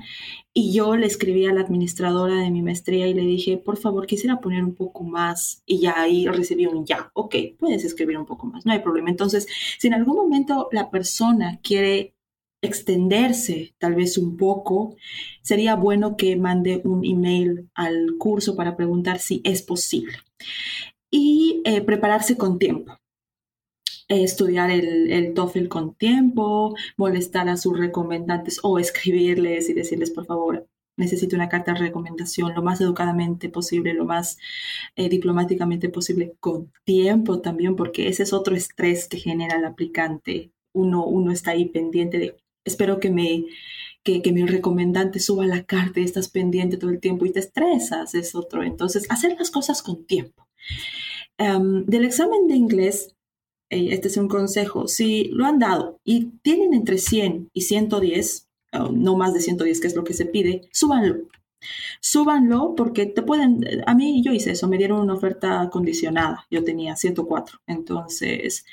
Y 0.54 0.74
yo 0.74 0.96
le 0.96 1.08
escribí 1.08 1.46
a 1.46 1.54
la 1.54 1.62
administradora 1.62 2.36
de 2.36 2.52
mi 2.52 2.62
maestría 2.62 3.08
y 3.08 3.14
le 3.14 3.22
dije, 3.22 3.58
por 3.58 3.78
favor, 3.78 4.08
quisiera 4.08 4.40
poner 4.40 4.64
un 4.64 4.76
poco 4.76 5.04
más. 5.04 5.62
Y 5.66 5.80
ya 5.80 6.00
ahí 6.02 6.28
recibí 6.28 6.66
un 6.66 6.86
ya, 6.86 7.12
ok, 7.14 7.36
puedes 7.60 7.84
escribir 7.86 8.18
un 8.18 8.26
poco 8.26 8.48
más, 8.48 8.66
no 8.66 8.72
hay 8.72 8.80
problema. 8.80 9.10
Entonces, 9.10 9.48
si 9.78 9.88
en 9.88 9.94
algún 9.94 10.16
momento 10.16 10.70
la 10.72 10.90
persona 10.90 11.60
quiere 11.62 12.16
extenderse 12.62 13.76
tal 13.78 13.96
vez 13.96 14.18
un 14.18 14.38
poco, 14.38 14.96
sería 15.42 15.76
bueno 15.76 16.18
que 16.18 16.36
mande 16.36 16.82
un 16.84 17.06
email 17.06 17.70
al 17.76 18.18
curso 18.18 18.56
para 18.56 18.76
preguntar 18.76 19.20
si 19.20 19.42
es 19.44 19.62
posible. 19.62 20.14
Y 21.12 21.62
eh, 21.66 21.82
prepararse 21.82 22.38
con 22.38 22.60
tiempo. 22.60 22.98
estudiar 24.10 24.72
el, 24.72 25.12
el, 25.12 25.34
TOEFL 25.34 25.68
con 25.68 25.96
tiempo, 25.96 26.76
molestar 26.98 27.50
a 27.50 27.58
sus 27.58 27.78
recomendantes 27.78 28.60
o 28.64 28.80
escribirles 28.80 29.70
y 29.70 29.74
decirles, 29.74 30.12
por 30.12 30.26
favor, 30.26 30.68
necesito 30.98 31.36
una 31.36 31.50
carta 31.50 31.74
de 31.74 31.80
recomendación 31.80 32.54
lo 32.54 32.64
más 32.64 32.82
educadamente 32.82 33.50
posible, 33.50 33.94
lo 33.94 34.06
más 34.06 34.38
eh, 34.96 35.10
diplomáticamente 35.10 35.90
posible, 35.90 36.36
con 36.40 36.72
tiempo 36.84 37.40
también, 37.42 37.76
porque 37.76 38.10
ese 38.10 38.24
es 38.24 38.34
otro 38.34 38.56
estrés 38.56 39.08
que 39.08 39.18
genera 39.18 39.58
el 39.58 39.66
aplicante. 39.66 40.52
Uno, 40.74 41.06
uno 41.06 41.32
está 41.32 41.52
ahí 41.52 41.66
pendiente 41.70 42.18
de 42.20 42.36
espero 42.68 43.00
que 43.00 43.10
me 43.10 43.46
que, 44.22 44.32
mi 44.32 44.46
recomendante 44.46 45.20
suba 45.20 45.46
la 45.46 45.64
carta 45.66 46.00
y 46.00 46.04
estás 46.04 46.30
pendiente 46.30 46.78
todo 46.78 46.92
el 46.92 47.00
tiempo 47.00 47.26
y 47.26 47.32
te 47.32 47.40
estresas, 47.40 48.16
es 48.16 48.36
otro. 48.36 48.64
Entonces, 48.64 49.06
hacer 49.10 49.36
las 49.38 49.52
cosas 49.52 49.84
con 49.84 50.06
tiempo. 50.06 50.48
Em, 51.38 51.86
del 51.86 52.06
examen 52.06 52.48
de 52.48 52.56
inglés, 52.56 53.16
eh, 53.70 53.90
este 53.92 54.08
es 54.08 54.18
un 54.18 54.28
consejo, 54.30 54.88
si 54.88 55.26
lo 55.26 55.46
han 55.46 55.60
dado 55.60 56.00
y 56.06 56.32
tienen 56.42 56.74
entre 56.74 56.98
100 56.98 57.50
y 57.54 57.62
110, 57.62 58.48
no 58.94 59.18
más 59.18 59.34
de 59.34 59.42
110 59.42 59.82
que 59.82 59.88
es 59.88 59.96
lo 59.96 60.04
que 60.04 60.14
se 60.14 60.26
pide, 60.26 60.70
súbanlo. 60.72 61.28
Súbanlo 62.02 62.76
porque 62.76 63.08
te 63.08 63.24
pueden, 63.24 63.66
a 63.86 63.96
mí 63.96 64.24
yo 64.24 64.32
hice 64.32 64.52
eso, 64.52 64.68
me 64.68 64.78
dieron 64.78 65.02
una 65.02 65.16
oferta 65.16 65.70
condicionada, 65.72 66.46
yo 66.52 66.64
tenía 66.64 66.96
104, 66.96 67.60
entonces 67.68 68.66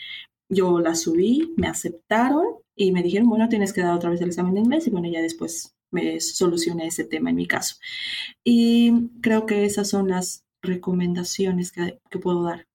yo 0.51 0.81
la 0.81 0.95
subí, 0.95 1.55
me 1.57 1.67
aceptaron 1.69 2.64
y 2.77 2.93
me 2.93 3.03
dijeron, 3.03 3.29
bueno, 3.29 3.49
tienes 3.49 3.73
que 3.73 3.83
dar 3.83 3.95
otra 3.95 4.11
vez 4.11 4.21
el 4.21 4.29
examen 4.29 4.55
de 4.55 4.61
inglés 4.61 4.87
y 4.87 4.91
bueno, 4.91 5.09
ya 5.09 5.21
después 5.23 5.75
me 5.91 6.21
solucioné 6.21 6.89
ese 6.89 7.05
tema 7.05 7.31
en 7.31 7.37
mi 7.37 7.47
caso. 7.47 7.77
Y 8.43 9.11
creo 9.23 9.47
que 9.47 9.65
esas 9.65 9.89
son 9.89 10.09
las 10.09 10.45
recomendaciones 10.63 11.73
que, 11.73 12.01
puedo 12.21 12.43
dar 12.43 12.67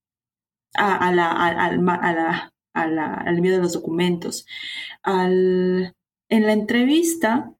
a, 0.75 1.11
la, 1.11 1.31
a, 1.31 2.51
al 2.73 3.37
envío 3.37 3.51
de 3.53 3.61
los 3.61 3.73
documentos. 3.73 4.45
Al, 5.03 5.95
en 6.29 6.45
la 6.45 6.53
entrevista, 6.53 7.53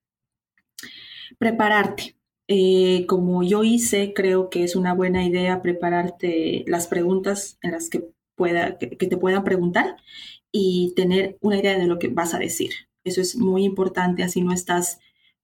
prepararte. 1.38 2.16
Eh, 2.48 3.06
como 3.06 3.44
yo 3.44 3.64
hice, 3.64 4.14
creo 4.16 4.50
que 4.50 4.64
es 4.64 4.76
una 4.76 4.94
buena 4.94 5.24
idea 5.24 5.62
prepararte 5.62 6.64
las 6.68 6.88
preguntas 6.88 7.60
en 7.62 7.72
las 7.72 7.90
que, 7.90 8.10
pueda, 8.36 8.80
que 8.80 8.88
te 8.88 9.18
puedan 9.18 9.44
preguntar 9.44 9.98
y 10.52 10.94
tener 10.96 11.38
una 11.42 11.58
idea 11.58 11.78
de 11.78 11.88
lo 11.88 12.00
que 12.00 12.08
vas 12.08 12.34
a 12.34 12.40
decir. 12.40 12.72
Eso 13.04 13.22
es 13.22 13.36
muy 13.36 13.64
importante, 13.64 14.24
así 14.24 14.42
no 14.42 14.52
estás 14.52 15.00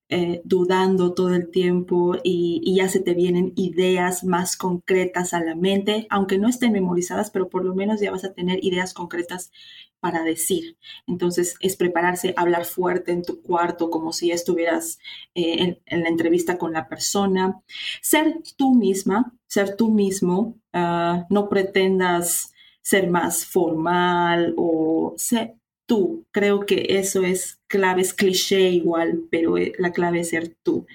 eh, 0.08 0.41
dudando 0.44 1.15
todo 1.15 1.34
el 1.34 1.50
tiempo 1.50 2.15
y, 2.24 2.76
ya 2.76 2.88
se 2.89 3.00
te 3.00 3.15
vienen 3.15 3.54
ideas 3.56 4.24
más 4.24 4.56
concretas 4.56 5.34
a 5.34 5.39
la 5.44 5.56
mente, 5.56 6.06
aunque 6.12 6.38
no 6.38 6.48
estén 6.48 6.74
memorizadas, 6.74 7.32
pero 7.32 7.50
por 7.50 7.65
lo 7.65 7.74
menos 7.74 8.02
ya 8.02 8.12
vas 8.12 8.24
a 8.24 8.34
tener 8.34 8.63
ideas 8.63 8.94
concretas 8.94 9.52
para 10.00 10.24
decir. 10.24 10.78
Entonces 11.08 11.56
es 11.60 11.76
prepararse, 11.76 12.36
hablar 12.38 12.65
fuerte 12.65 13.13
en 13.13 13.24
tu 13.24 13.41
cuarto 13.41 13.89
como 13.89 14.13
si 14.13 14.30
estuvieras 14.30 15.00
eh, 15.34 15.80
en, 15.88 16.04
la 16.04 16.10
entrevista 16.10 16.60
con 16.60 16.74
la 16.74 16.88
persona, 16.88 17.60
ser 18.02 18.44
tú 18.58 18.76
misma, 18.76 19.34
ser 19.48 19.76
tú 19.76 19.89
mismo, 19.91 20.60
ah, 20.74 21.26
no 21.32 21.50
pretendas 21.50 22.54
ser 22.86 23.10
más 23.10 23.45
formal 23.48 24.54
o 24.58 25.15
ser, 25.17 25.56
tú. 25.88 26.26
Creo 26.32 26.65
que 26.67 26.86
eso 26.89 27.24
es 27.24 27.60
clave, 27.67 28.02
es 28.02 28.13
cliché 28.13 28.69
igual, 28.69 29.24
pero 29.32 29.58
eh, 29.58 29.74
la 29.80 29.91
clave 29.91 30.19
es 30.19 30.30
ser 30.30 30.56
tú. 30.63 30.86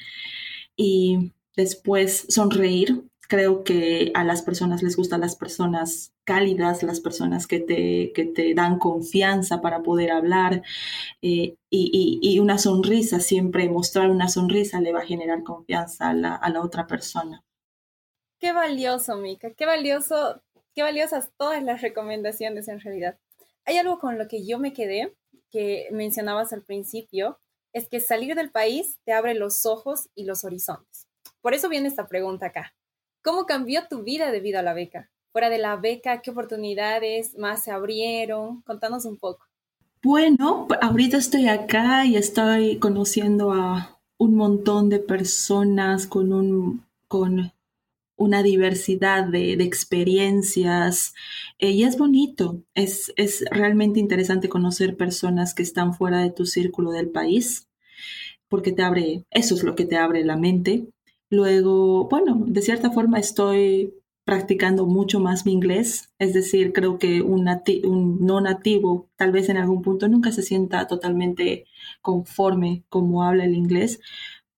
Y 0.76 1.32
después 1.56 2.26
sonreír. 2.28 3.02
Creo 3.28 3.62
que 3.62 4.10
a 4.14 4.24
las 4.24 4.42
personas 4.42 4.82
les 4.82 4.96
gustan 4.96 5.20
las 5.20 5.36
personas 5.36 6.12
cálidas, 6.24 6.82
las 6.82 7.00
personas 7.00 7.46
que 7.46 7.60
te, 7.60 8.12
que 8.12 8.24
te 8.24 8.54
dan 8.54 8.78
confianza 8.80 9.60
para 9.60 9.82
poder 9.82 10.10
hablar 10.10 10.62
eh, 11.22 11.54
y, 11.70 12.38
una 12.40 12.58
sonrisa, 12.58 13.20
siempre 13.20 13.68
mostrar 13.68 14.10
una 14.10 14.28
sonrisa 14.28 14.80
le 14.80 14.92
va 14.92 15.00
a 15.00 15.06
generar 15.06 15.44
confianza 15.44 16.10
a 16.10 16.14
la, 16.14 16.34
a 16.34 16.50
la 16.50 16.60
otra 16.60 16.88
persona. 16.88 17.44
Qué 18.40 18.52
valioso, 18.52 19.16
Mika, 19.16 19.52
qué 19.52 19.66
valioso, 19.66 20.42
valiosas 20.82 21.30
todas 21.36 21.62
las 21.62 21.82
recomendaciones 21.82 22.68
en 22.68 22.80
realidad. 22.80 23.18
Hay 23.64 23.76
algo 23.76 23.98
con 23.98 24.18
lo 24.18 24.28
que 24.28 24.44
yo 24.44 24.58
me 24.58 24.72
quedé, 24.72 25.14
que 25.50 25.88
mencionabas 25.90 26.52
al 26.52 26.62
principio, 26.62 27.38
es 27.72 27.88
que 27.88 28.00
salir 28.00 28.34
del 28.34 28.50
país 28.50 28.98
te 29.04 29.12
abre 29.12 29.34
los 29.34 29.66
ojos 29.66 30.08
y 30.14 30.24
los 30.24 30.44
horizontes. 30.44 31.06
Por 31.40 31.54
eso 31.54 31.68
viene 31.68 31.88
esta 31.88 32.08
pregunta 32.08 32.46
acá. 32.46 32.74
¿Cómo 33.22 33.46
cambió 33.46 33.86
tu 33.88 34.02
vida 34.02 34.30
debido 34.30 34.58
a 34.58 34.62
la 34.62 34.74
beca? 34.74 35.10
Fuera 35.32 35.50
de 35.50 35.58
la 35.58 35.76
beca, 35.76 36.22
¿qué 36.22 36.30
oportunidades 36.30 37.36
más 37.38 37.62
se 37.62 37.70
abrieron? 37.70 38.62
Contanos 38.62 39.04
un 39.04 39.18
poco. 39.18 39.46
Bueno, 40.02 40.66
ahorita 40.80 41.18
estoy 41.18 41.48
acá 41.48 42.04
y 42.06 42.16
estoy 42.16 42.78
conociendo 42.78 43.52
a 43.52 44.00
un 44.16 44.34
montón 44.34 44.88
de 44.88 44.98
personas 44.98 46.06
con 46.06 46.32
un 46.32 46.84
con 47.06 47.52
una 48.20 48.42
diversidad 48.42 49.24
de, 49.24 49.54
experiencias 49.54 51.14
eh, 51.58 51.70
y 51.70 51.84
es 51.84 51.96
bonito, 51.96 52.62
es, 52.74 53.14
es 53.16 53.42
realmente 53.50 53.98
interesante 53.98 54.50
conocer 54.50 54.98
personas 54.98 55.54
que 55.54 55.62
están 55.62 55.94
fuera 55.94 56.18
de 56.18 56.30
tu 56.30 56.44
círculo 56.44 56.90
del 56.90 57.08
país, 57.08 57.66
porque 58.48 58.72
te 58.72 58.82
abre, 58.82 59.24
eso 59.30 59.54
es 59.54 59.62
lo 59.62 59.74
que 59.74 59.86
te 59.86 59.96
abre 59.96 60.22
la 60.22 60.36
mente. 60.36 60.86
Luego, 61.30 62.08
bueno, 62.10 62.44
de 62.46 62.60
cierta 62.60 62.90
forma 62.90 63.18
estoy 63.18 63.94
practicando 64.26 64.84
mucho 64.84 65.18
más 65.18 65.46
mi 65.46 65.52
inglés, 65.52 66.10
es 66.18 66.34
decir, 66.34 66.74
creo 66.74 66.98
que 66.98 67.22
un, 67.22 67.48
un, 67.84 68.18
no 68.20 68.42
nativo 68.42 69.08
tal 69.16 69.32
vez 69.32 69.48
en 69.48 69.56
algún 69.56 69.80
punto 69.80 70.08
nunca 70.08 70.30
se 70.30 70.42
sienta 70.42 70.86
totalmente 70.86 71.64
conforme 72.02 72.84
como 72.90 73.24
habla 73.24 73.46
el 73.46 73.54
inglés, 73.54 73.98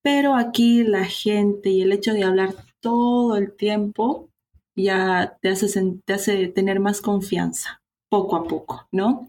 pero 0.02 0.34
aquí 0.34 0.82
la 0.82 1.04
gente 1.04 1.70
y 1.70 1.82
el 1.82 1.92
hecho 1.92 2.12
de 2.12 2.24
hablar 2.24 2.56
todo 2.82 3.36
el 3.36 3.54
tiempo 3.56 4.28
ya 4.76 5.38
te 5.40 5.48
hace, 5.48 5.68
te 6.04 6.12
hace 6.12 6.48
tener 6.48 6.80
más 6.80 7.00
confianza, 7.00 7.82
poco 8.10 8.36
a 8.36 8.44
poco, 8.44 8.86
¿no? 8.92 9.28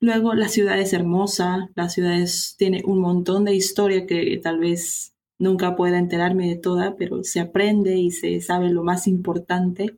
Luego, 0.00 0.34
la 0.34 0.48
ciudad 0.48 0.78
es 0.78 0.92
hermosa, 0.92 1.70
la 1.74 1.88
ciudad 1.88 2.18
tiene 2.56 2.82
un 2.86 3.00
montón 3.00 3.44
de 3.44 3.54
historia 3.54 4.06
que 4.06 4.38
tal 4.42 4.60
vez 4.60 5.14
nunca 5.38 5.76
pueda 5.76 5.98
enterarme 5.98 6.48
de 6.48 6.56
toda, 6.56 6.96
pero 6.96 7.24
se 7.24 7.40
aprende 7.40 7.96
y 7.96 8.10
se 8.10 8.40
sabe 8.40 8.70
lo 8.70 8.82
más 8.84 9.06
importante. 9.06 9.96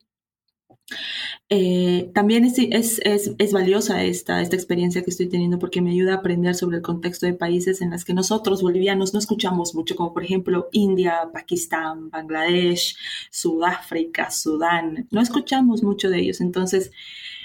Eh, 1.51 2.11
también 2.15 2.45
es, 2.45 3.53
valiosa 3.53 4.03
esta, 4.05 4.43
esta 4.43 4.57
experiencia 4.57 5.03
que 5.03 5.11
estoy 5.11 5.29
teniendo 5.29 5.59
porque 5.59 5.81
me 5.81 5.91
ayuda 5.91 6.15
a 6.15 6.17
aprender 6.17 6.55
sobre 6.55 6.79
el 6.79 6.83
contexto 6.83 7.27
de 7.27 7.35
países 7.35 7.81
en 7.81 7.91
los 7.91 8.05
que 8.05 8.15
nosotros, 8.15 8.63
bolivianos, 8.63 9.13
no 9.13 9.19
escuchamos 9.19 9.75
mucho, 9.75 9.97
como 9.97 10.13
por 10.13 10.25
ejemplo 10.25 10.69
India, 10.73 11.31
Pakistán, 11.33 12.11
Bangladesh, 12.11 12.97
Sudáfrica, 13.31 14.31
Sudán. 14.31 15.09
No 15.11 15.21
escuchamos 15.21 15.83
mucho 15.83 16.11
de 16.11 16.21
ellos. 16.21 16.41
Entonces, 16.41 16.91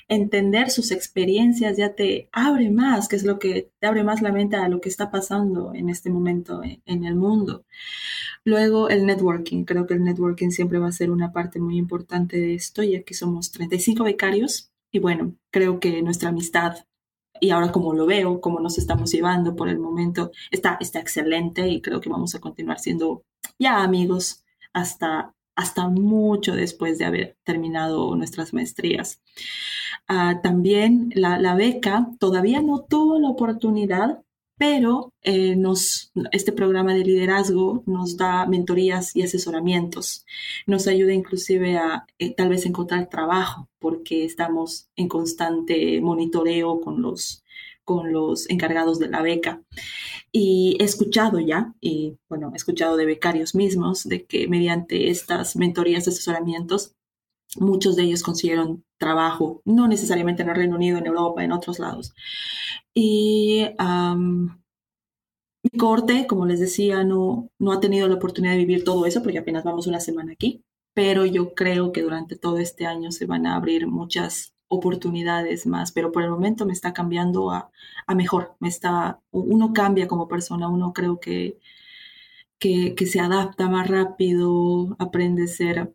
entender 0.09 0.69
sus 0.69 0.91
experiencias 0.91 1.77
ya 1.77 1.95
te 1.95 2.29
abre 2.31 2.69
más, 2.71 3.07
que 3.07 3.15
es 3.15 3.23
lo 3.23 3.39
que 3.39 3.71
te 3.79 3.87
abre 3.87 4.03
más 4.03 4.21
la 4.21 4.31
mente 4.31 4.57
a 4.57 4.67
lo 4.67 4.81
que 4.81 4.89
está 4.89 5.11
pasando 5.11 5.73
en 5.73 5.89
este 5.89 6.09
momento 6.09 6.61
en 6.63 7.03
el 7.05 7.15
mundo. 7.15 7.65
Luego 8.45 8.89
el 8.89 9.05
networking, 9.05 9.63
creo 9.63 9.87
que 9.87 9.93
el 9.93 10.03
networking 10.03 10.49
siempre 10.49 10.79
va 10.79 10.87
a 10.87 10.91
ser 10.91 11.11
una 11.11 11.31
parte 11.31 11.59
muy 11.59 11.77
importante 11.77 12.37
de 12.37 12.55
esto, 12.55 12.83
ya 12.83 13.03
que 13.03 13.13
somos 13.13 13.51
35 13.51 14.03
becarios 14.03 14.71
y 14.91 14.99
bueno, 14.99 15.35
creo 15.49 15.79
que 15.79 16.01
nuestra 16.01 16.29
amistad 16.29 16.85
y 17.39 17.49
ahora 17.49 17.71
como 17.71 17.93
lo 17.93 18.05
veo, 18.05 18.41
como 18.41 18.59
nos 18.59 18.77
estamos 18.77 19.11
llevando 19.11 19.55
por 19.55 19.69
el 19.69 19.79
momento, 19.79 20.31
está, 20.51 20.77
está 20.79 20.99
excelente 20.99 21.67
y 21.67 21.81
creo 21.81 21.99
que 21.99 22.09
vamos 22.09 22.35
a 22.35 22.39
continuar 22.39 22.79
siendo 22.79 23.23
ya 23.59 23.83
amigos 23.83 24.43
hasta, 24.71 25.33
hasta 25.55 25.87
mucho 25.89 26.55
después 26.55 26.97
de 26.97 27.05
haber 27.05 27.37
terminado 27.43 28.15
nuestras 28.15 28.53
maestrías. 28.53 29.21
Ah, 30.07 30.41
también 30.41 31.11
la, 31.15 31.39
la, 31.39 31.55
beca 31.55 32.07
todavía 32.19 32.61
no 32.61 32.81
tuvo 32.81 33.19
la 33.19 33.29
oportunidad 33.29 34.21
pero 34.57 35.13
eh, 35.21 35.57
este 36.31 36.51
programa 36.51 36.93
de 36.93 37.03
liderazgo 37.03 37.83
nos 37.85 38.17
da 38.17 38.45
mentorías 38.45 39.15
y 39.15 39.23
asesoramientos. 39.23 40.25
Nos 40.67 40.87
ayuda 40.87 41.13
inclusive 41.13 41.77
a 41.77 42.05
eh, 42.19 42.33
tal 42.35 42.49
vez 42.49 42.65
encontrar 42.65 43.09
trabajo 43.09 43.69
porque 43.79 44.25
estamos 44.25 44.89
en 44.95 45.07
constante 45.07 45.99
monitoreo 46.01 46.81
con 46.81 47.01
los, 47.01 47.43
con 47.83 48.13
los 48.13 48.49
encargados 48.49 48.99
de 48.99 49.09
la 49.09 49.21
beca. 49.21 49.63
Y 50.31 50.77
he 50.79 50.83
escuchado 50.83 51.39
ya, 51.39 51.73
y 51.81 52.17
bueno, 52.29 52.51
he 52.53 52.57
escuchado 52.57 52.97
de 52.97 53.05
becarios 53.05 53.55
mismos, 53.55 54.03
de 54.03 54.25
que 54.25 54.47
mediante 54.47 55.09
estas 55.09 55.55
mentorías 55.55 56.07
y 56.07 56.09
asesoramientos, 56.09 56.95
muchos 57.57 57.95
de 57.95 58.03
ellos 58.03 58.23
consiguieron 58.23 58.83
trabajo, 59.03 59.61
no 59.65 59.87
necesariamente 59.87 60.43
en 60.43 60.49
el 60.49 60.55
Reino 60.55 60.75
Unido, 60.75 60.97
en 60.97 61.07
Europa, 61.07 61.43
en 61.43 61.51
otros 61.51 61.79
lados. 61.79 62.13
Y 62.93 63.65
mi 65.63 65.77
corte, 65.79 66.27
como 66.27 66.45
les 66.45 66.59
decía, 66.59 67.03
no, 67.03 67.49
no 67.59 67.71
ha 67.71 67.79
tenido 67.79 68.07
la 68.07 68.15
oportunidad 68.15 68.53
de 68.53 68.59
vivir 68.59 68.83
todo 68.83 69.05
eso 69.05 69.21
porque 69.23 69.39
apenas 69.39 69.63
vamos 69.63 69.87
una 69.87 69.99
semana 69.99 70.33
aquí, 70.33 70.63
pero 70.93 71.25
yo 71.25 71.53
creo 71.53 71.91
que 71.91 72.01
durante 72.01 72.35
todo 72.37 72.57
este 72.57 72.85
año 72.85 73.11
se 73.11 73.25
van 73.25 73.45
a 73.47 73.55
abrir 73.55 73.87
muchas 73.87 74.53
oportunidades 74.67 75.65
más, 75.67 75.91
pero 75.91 76.11
por 76.11 76.23
el 76.23 76.31
momento 76.31 76.65
me 76.65 76.73
está 76.73 76.93
cambiando 76.93 77.51
a, 77.51 77.71
a 78.07 78.15
mejor, 78.15 78.55
me 78.59 78.67
está, 78.69 79.21
uno 79.31 79.73
cambia 79.73 80.07
como 80.07 80.27
persona, 80.27 80.67
uno 80.67 80.93
creo 80.93 81.19
que, 81.19 81.59
que, 82.59 82.95
que 82.95 83.05
se 83.05 83.19
adapta 83.19 83.69
más 83.69 83.87
rápido, 83.87 84.95
aprende 84.99 85.43
a 85.43 85.47
ser 85.47 85.93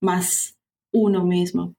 más 0.00 0.58
uno 0.92 1.24
mismo. 1.24 1.74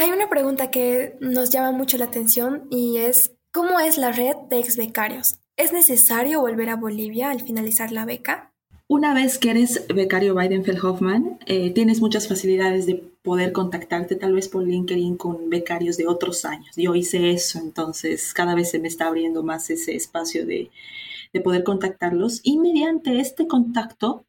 Hay 0.00 0.12
una 0.12 0.28
pregunta 0.28 0.70
que 0.70 1.16
nos 1.18 1.50
llama 1.50 1.72
mucho 1.72 1.98
la 1.98 2.04
atención 2.04 2.68
y 2.70 2.98
es 2.98 3.34
¿Cómo 3.52 3.80
es 3.80 3.98
la 3.98 4.12
red 4.12 4.36
de 4.48 4.60
ex 4.60 4.76
becarios? 4.76 5.40
¿Es 5.56 5.72
necesario 5.72 6.40
volver 6.40 6.68
a 6.68 6.76
Bolivia 6.76 7.30
al 7.30 7.40
finalizar 7.40 7.90
la 7.90 8.04
beca? 8.04 8.54
Una 8.86 9.12
vez 9.12 9.38
que 9.38 9.50
eres 9.50 9.88
becario 9.92 10.36
Weidenfeld-Hoffman, 10.36 11.40
eh, 11.46 11.72
tienes 11.74 12.00
muchas 12.00 12.28
facilidades 12.28 12.86
de 12.86 12.94
poder 13.22 13.50
contactarte 13.50 14.14
tal 14.14 14.34
vez 14.34 14.48
por 14.48 14.62
LinkedIn 14.62 15.16
con 15.16 15.50
becarios 15.50 15.96
de 15.96 16.06
otros 16.06 16.44
años. 16.44 16.76
Yo 16.76 16.94
hice 16.94 17.32
eso, 17.32 17.58
entonces 17.58 18.32
cada 18.32 18.54
vez 18.54 18.70
se 18.70 18.78
me 18.78 18.86
está 18.86 19.08
abriendo 19.08 19.42
más 19.42 19.68
ese 19.68 19.96
espacio 19.96 20.46
de, 20.46 20.70
de 21.32 21.40
poder 21.40 21.64
contactarlos 21.64 22.40
y 22.44 22.58
mediante 22.58 23.18
este 23.18 23.48
contacto 23.48 24.24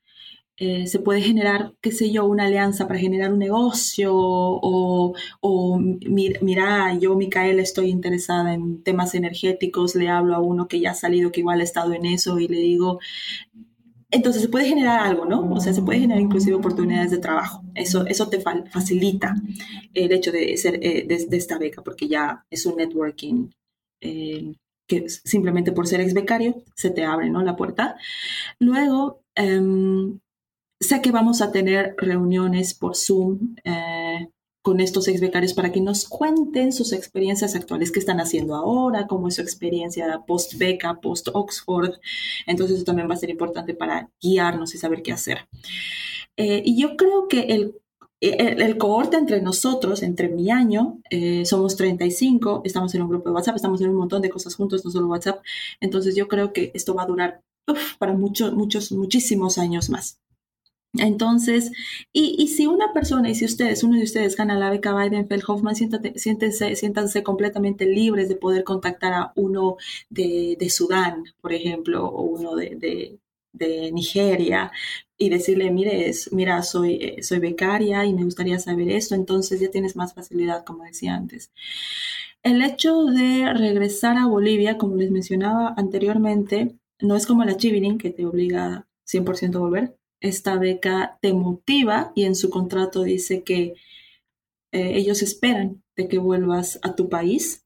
eh, 0.59 0.87
se 0.87 0.99
puede 0.99 1.21
generar, 1.21 1.73
qué 1.81 1.91
sé 1.91 2.11
yo, 2.11 2.25
una 2.25 2.45
alianza 2.45 2.87
para 2.87 2.99
generar 2.99 3.31
un 3.31 3.39
negocio 3.39 4.11
o, 4.13 5.13
o 5.39 5.79
mira, 5.79 6.93
yo, 6.99 7.15
Micaela, 7.15 7.61
estoy 7.61 7.89
interesada 7.89 8.53
en 8.53 8.83
temas 8.83 9.15
energéticos, 9.15 9.95
le 9.95 10.09
hablo 10.09 10.35
a 10.35 10.39
uno 10.39 10.67
que 10.67 10.81
ya 10.81 10.91
ha 10.91 10.95
salido, 10.95 11.31
que 11.31 11.39
igual 11.39 11.61
ha 11.61 11.63
estado 11.63 11.93
en 11.93 12.05
eso 12.05 12.39
y 12.39 12.47
le 12.49 12.57
digo, 12.57 12.99
entonces 14.11 14.41
se 14.41 14.49
puede 14.49 14.67
generar 14.67 15.01
algo, 15.01 15.25
¿no? 15.25 15.49
O 15.51 15.59
sea, 15.61 15.73
se 15.73 15.81
puede 15.81 15.99
generar 15.99 16.21
inclusive 16.21 16.55
oportunidades 16.55 17.11
de 17.11 17.19
trabajo. 17.19 17.63
Eso, 17.75 18.05
eso 18.07 18.27
te 18.27 18.41
facilita 18.41 19.35
el 19.93 20.11
hecho 20.11 20.31
de 20.31 20.57
ser 20.57 20.79
eh, 20.81 21.05
de, 21.07 21.37
esta 21.37 21.59
beca, 21.59 21.83
porque 21.83 22.07
ya 22.07 22.45
es 22.49 22.65
un 22.65 22.77
networking 22.77 23.49
eh, 24.01 24.55
que 24.87 25.07
simplemente 25.09 25.71
por 25.71 25.87
ser 25.87 26.01
ex 26.01 26.13
becario 26.13 26.63
se 26.75 26.89
te 26.89 27.05
abre, 27.05 27.29
¿no? 27.29 27.43
La 27.43 27.55
puerta. 27.55 27.95
Luego, 28.59 29.21
em, 29.35 30.19
sé 30.79 31.01
que 31.01 31.11
vamos 31.11 31.41
a 31.41 31.51
tener 31.51 31.95
reuniones 31.97 32.73
por 32.73 32.95
Zoom 32.95 33.55
eh, 33.63 34.29
con 34.61 34.81
estos 34.81 35.07
ex 35.07 35.21
becarios 35.21 35.53
para 35.53 35.71
que 35.71 35.81
nos 35.81 36.07
cuenten 36.07 36.73
sus 36.73 36.93
experiencias 36.93 37.55
actuales, 37.55 37.91
qué 37.91 37.99
están 37.99 38.19
haciendo 38.19 38.55
ahora, 38.55 39.07
cómo 39.07 39.27
es 39.27 39.35
su 39.35 39.41
experiencia 39.41 40.23
post 40.27 40.55
beca, 40.57 40.99
post 41.01 41.29
Oxford. 41.33 41.93
Entonces 42.45 42.77
eso 42.77 42.85
también 42.85 43.09
va 43.09 43.13
a 43.13 43.17
ser 43.17 43.29
importante 43.29 43.73
para 43.73 44.09
guiarnos 44.21 44.75
y 44.75 44.77
saber 44.77 45.01
qué 45.01 45.11
hacer. 45.11 45.47
Eh, 46.37 46.61
y 46.65 46.79
yo 46.81 46.95
creo 46.97 47.27
que 47.27 47.41
el, 47.41 47.75
el, 48.21 48.77
cohorte 48.77 49.17
entre 49.17 49.41
nosotros, 49.41 50.03
entre 50.03 50.29
mi 50.29 50.51
año, 50.51 50.99
eh, 51.09 51.45
somos 51.45 51.75
35, 51.75 52.61
estamos 52.65 52.93
en 52.95 53.01
un 53.01 53.09
grupo 53.09 53.29
de 53.29 53.35
WhatsApp, 53.35 53.55
estamos 53.55 53.81
en 53.81 53.89
un 53.89 53.95
montón 53.95 54.21
de 54.21 54.29
cosas 54.29 54.55
juntos, 54.55 54.83
no 54.83 54.91
solo 54.91 55.07
WhatsApp. 55.07 55.41
Entonces 55.79 56.15
yo 56.15 56.27
creo 56.27 56.53
que 56.53 56.71
esto 56.73 56.93
va 56.93 57.03
a 57.03 57.07
durar 57.07 57.41
para 57.97 58.13
muchos, 58.13 58.53
muchos, 58.53 58.91
muchísimos 58.91 59.57
años 59.57 59.89
más. 59.89 60.19
Entonces, 60.93 61.71
y, 62.11 62.47
si 62.47 62.65
una 62.65 62.93
persona, 62.93 63.29
y 63.29 63.35
si 63.35 63.45
ustedes, 63.45 63.83
uno 63.83 63.97
de 63.97 64.03
ustedes 64.03 64.35
gana 64.35 64.57
la 64.57 64.71
beca 64.71 64.93
Biden-Feldhoffman, 64.93 65.75
siéntense, 65.75 66.75
siéntanse 66.75 67.21
completamente 67.23 67.85
libres 67.85 68.27
de 68.27 68.35
poder 68.35 68.63
contactar 68.63 69.13
a 69.13 69.31
uno 69.35 69.77
de, 70.09 70.57
Sudán, 70.69 71.25
por 71.41 71.53
ejemplo, 71.53 72.05
o 72.07 72.23
uno 72.23 72.55
de, 72.55 73.19
Nigeria, 73.93 74.71
y 75.17 75.29
decirle, 75.29 75.69
mire, 75.71 76.11
mira, 76.31 76.63
soy, 76.63 76.95
eh, 76.95 77.23
soy 77.23 77.39
becaria 77.39 78.05
y 78.05 78.13
me 78.13 78.23
gustaría 78.23 78.57
saber 78.59 78.89
esto, 78.89 79.15
entonces 79.15 79.59
ya 79.59 79.69
tienes 79.69 79.95
más 79.95 80.13
facilidad, 80.13 80.63
como 80.65 80.85
decía 80.85 81.15
antes. 81.15 81.51
El 82.41 82.61
hecho 82.61 83.05
de 83.05 83.53
regresar 83.53 84.17
a 84.17 84.27
Bolivia, 84.27 84.77
como 84.77 84.95
les 84.95 85.11
mencionaba 85.11 85.73
anteriormente, 85.77 86.75
no 86.99 87.15
es 87.15 87.27
como 87.27 87.43
la 87.43 87.57
Chivirin, 87.57 87.97
que 87.97 88.11
te 88.11 88.25
obliga 88.25 88.87
100% 89.05 89.55
a 89.55 89.59
volver, 89.59 89.98
esta 90.21 90.57
beca 90.57 91.17
te 91.21 91.33
motiva 91.33 92.11
y 92.15 92.25
en 92.25 92.35
su 92.35 92.49
contrato 92.49 93.03
dice 93.03 93.43
que 93.43 93.75
eh, 94.71 94.97
ellos 94.97 95.21
esperan 95.21 95.83
de 95.95 96.07
que 96.07 96.19
vuelvas 96.19 96.79
a 96.83 96.95
tu 96.95 97.09
país, 97.09 97.65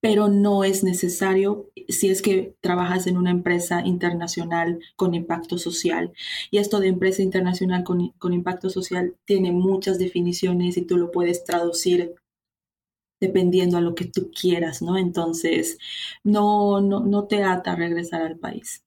pero 0.00 0.28
no 0.28 0.64
es 0.64 0.84
necesario 0.84 1.70
si 1.88 2.08
es 2.08 2.22
que 2.22 2.56
trabajas 2.60 3.06
en 3.06 3.16
una 3.16 3.30
empresa 3.30 3.82
internacional 3.84 4.80
con 4.96 5.14
impacto 5.14 5.58
social. 5.58 6.12
Y 6.50 6.58
esto 6.58 6.80
de 6.80 6.88
empresa 6.88 7.22
internacional 7.22 7.84
con, 7.84 8.10
con 8.18 8.32
impacto 8.32 8.70
social 8.70 9.16
tiene 9.24 9.52
muchas 9.52 9.98
definiciones 9.98 10.76
y 10.76 10.82
tú 10.82 10.96
lo 10.98 11.10
puedes 11.10 11.44
traducir 11.44 12.14
dependiendo 13.20 13.76
a 13.76 13.80
lo 13.80 13.94
que 13.94 14.04
tú 14.04 14.30
quieras, 14.30 14.82
¿no? 14.82 14.96
Entonces, 14.96 15.78
no, 16.22 16.80
no, 16.80 17.00
no 17.00 17.26
te 17.26 17.42
ata 17.42 17.72
a 17.72 17.76
regresar 17.76 18.22
al 18.22 18.38
país. 18.38 18.84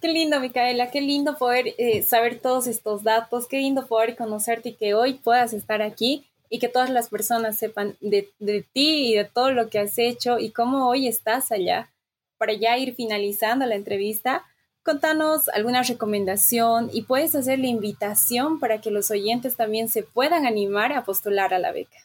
Qué 0.00 0.08
lindo, 0.08 0.40
Micaela, 0.40 0.90
qué 0.90 1.00
lindo 1.00 1.36
poder 1.36 1.74
eh, 1.78 2.02
saber 2.02 2.40
todos 2.40 2.66
estos 2.66 3.02
datos, 3.02 3.46
qué 3.46 3.58
lindo 3.58 3.86
poder 3.86 4.16
conocerte 4.16 4.70
y 4.70 4.74
que 4.74 4.94
hoy 4.94 5.14
puedas 5.14 5.52
estar 5.52 5.82
aquí 5.82 6.26
y 6.48 6.58
que 6.58 6.68
todas 6.68 6.90
las 6.90 7.08
personas 7.08 7.56
sepan 7.56 7.96
de, 8.00 8.28
ti 8.72 9.12
y 9.12 9.14
de 9.14 9.24
todo 9.24 9.52
lo 9.52 9.70
que 9.70 9.78
has 9.78 9.96
hecho 9.98 10.38
y 10.38 10.50
cómo 10.50 10.88
hoy 10.88 11.06
estás 11.06 11.52
allá. 11.52 11.90
Para 12.38 12.54
ya 12.54 12.76
ir 12.78 12.94
finalizando 12.94 13.66
la 13.66 13.76
entrevista, 13.76 14.44
contanos 14.82 15.48
alguna 15.50 15.82
recomendación 15.82 16.90
y 16.92 17.02
puedes 17.02 17.34
hacer 17.34 17.58
la 17.60 17.68
invitación 17.68 18.58
para 18.58 18.80
que 18.80 18.90
los 18.90 19.10
oyentes 19.10 19.56
también 19.56 19.88
se 19.88 20.02
puedan 20.02 20.44
animar 20.44 20.92
a 20.92 21.04
postular 21.04 21.54
a 21.54 21.58
la 21.58 21.72
beca. 21.72 21.98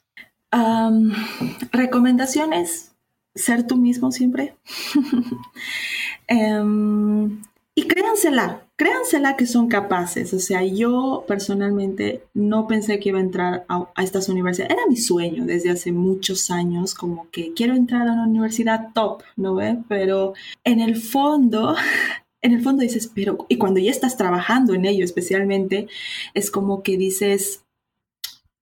recomendaciones, 1.71 2.91
ser 3.33 3.65
tú 3.65 3.77
mismo 3.77 4.11
siempre. 4.11 4.55
Em, 6.27 7.39
y 7.77 7.89
créansela, 7.89 8.65
créansela 8.77 9.35
que 9.35 9.45
son 9.45 9.67
capaces. 9.67 10.33
O 10.33 10.39
sea, 10.39 10.63
yo 10.63 11.25
personalmente 11.27 12.23
no 12.33 12.67
pensé 12.67 12.99
que 12.99 13.09
iba 13.09 13.19
a 13.19 13.21
entrar 13.21 13.65
a, 13.67 13.89
estas 14.01 14.29
universidades. 14.29 14.73
Era 14.73 14.87
mi 14.87 14.95
sueño 14.95 15.45
desde 15.45 15.71
hace 15.71 15.91
muchos 15.91 16.49
años, 16.51 16.93
como 16.93 17.29
que 17.31 17.53
quiero 17.53 17.75
entrar 17.75 18.07
a 18.07 18.13
una 18.13 18.27
universidad 18.27 18.93
top, 18.93 19.23
¿no 19.35 19.55
ve? 19.55 19.77
Pero 19.89 20.33
en 20.63 20.79
el 20.79 20.95
fondo, 20.95 21.75
en 22.41 22.53
el 22.53 22.61
fondo 22.63 22.81
dices, 22.81 23.11
pero, 23.13 23.45
y 23.49 23.57
cuando 23.57 23.81
ya 23.81 23.91
estás 23.91 24.15
trabajando 24.15 24.73
en 24.73 24.85
ello 24.85 25.03
especialmente, 25.03 25.87
es 26.33 26.51
como 26.51 26.81
que 26.81 26.97
dices, 26.97 27.65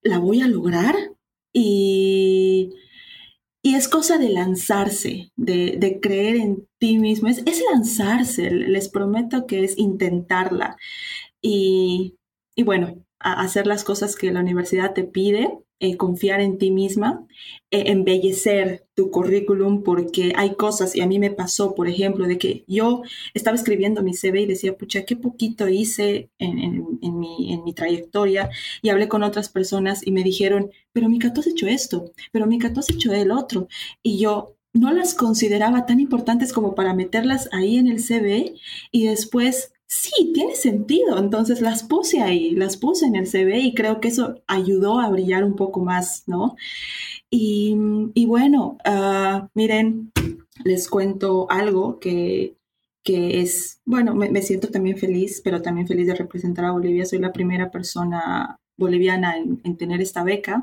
¿la 0.02 0.18
voy 0.18 0.42
a 0.42 0.48
lograr? 0.48 0.96
Y 1.54 2.43
y 3.66 3.76
es 3.76 3.88
cosa 3.88 4.18
de 4.18 4.30
lanzarse, 4.30 5.32
de, 5.38 6.00
creer 6.02 6.36
en 6.36 6.68
ti 6.80 7.00
mismo. 7.00 7.30
Es, 7.30 7.42
es, 7.46 7.64
lanzarse, 7.72 8.52
les 8.52 8.90
prometo 8.90 9.48
que 9.48 9.64
es 9.64 9.78
intentarla. 9.78 10.76
Y, 11.42 12.18
y 12.56 12.64
bueno, 12.64 13.06
hacer 13.32 13.68
las 13.68 13.84
cosas 13.84 14.16
que 14.16 14.32
la 14.32 14.42
universidad 14.42 14.94
te 14.94 15.04
pide 15.04 15.64
eh, 15.84 15.98
confiar 15.98 16.40
en 16.40 16.58
ti 16.58 16.72
misma, 16.72 17.28
eh, 17.70 17.84
embellecer 17.88 18.88
tu 18.94 19.12
currículum, 19.12 19.84
porque 19.84 20.32
hay 20.38 20.56
cosas, 20.56 20.96
y 20.96 21.02
a 21.02 21.08
mí 21.08 21.20
me 21.20 21.30
pasó, 21.30 21.76
por 21.76 21.90
ejemplo, 21.90 22.26
de 22.26 22.38
que 22.38 22.64
yo 22.68 23.02
estaba 23.34 23.58
escribiendo 23.58 24.02
mi 24.02 24.14
CV 24.14 24.44
y 24.44 24.46
decía, 24.46 24.78
pucha, 24.78 25.04
qué 25.04 25.18
poquito 25.18 25.68
hice 25.68 26.30
en, 26.40 27.20
mi, 27.20 27.52
en 27.52 27.66
mi, 27.66 27.74
trayectoria, 27.74 28.50
y 28.82 28.90
hablé 28.90 29.10
con 29.10 29.24
otras 29.24 29.50
personas 29.50 30.08
y 30.08 30.12
me 30.12 30.24
dijeron, 30.24 30.72
pero 30.94 31.10
Mica, 31.10 31.34
tú 31.34 31.42
has 31.42 31.48
hecho 31.48 31.68
esto, 31.68 32.14
pero 32.32 32.48
Mica, 32.48 32.72
tú 32.72 32.80
has 32.80 32.90
hecho 32.90 33.12
el 33.12 33.32
otro, 33.32 33.68
y 34.02 34.20
yo 34.20 34.56
no 34.72 34.94
las 34.94 35.14
consideraba 35.16 35.86
tan 35.86 36.00
importantes 36.00 36.54
como 36.54 36.76
para 36.76 36.94
meterlas 36.94 37.50
ahí 37.52 37.78
en 37.78 37.88
el 37.88 38.00
CV 38.00 38.56
y 38.92 39.08
después 39.08 39.73
sí, 39.94 40.32
tiene 40.34 40.56
sentido. 40.56 41.18
Entonces 41.18 41.62
las 41.62 41.84
puse 41.84 42.22
ahí, 42.22 42.52
las 42.52 42.78
puse 42.78 43.06
en 43.06 43.16
el 43.16 43.28
CV 43.28 43.60
y 43.60 43.74
creo 43.74 44.00
que 44.00 44.08
eso 44.10 44.42
ayudó 44.48 45.00
a 45.00 45.10
brillar 45.10 45.44
un 45.44 45.56
poco 45.56 45.82
más, 45.82 46.24
¿no? 46.28 46.56
Y, 47.30 47.76
bueno, 48.28 48.78
ah, 48.86 49.50
miren, 49.56 50.12
les 50.64 50.88
cuento 50.88 51.48
algo 51.50 52.00
que, 52.00 52.58
es, 53.06 53.82
bueno, 53.86 54.14
me, 54.16 54.42
siento 54.42 54.70
también 54.70 54.98
feliz, 54.98 55.42
pero 55.44 55.62
también 55.62 55.88
feliz 55.88 56.08
de 56.08 56.16
representar 56.16 56.66
a 56.66 56.72
Bolivia. 56.72 57.06
Soy 57.06 57.20
la 57.20 57.34
primera 57.34 57.72
persona 57.72 58.60
boliviana 58.84 59.38
en, 59.38 59.78
tener 59.78 60.02
esta 60.02 60.24
beca, 60.24 60.62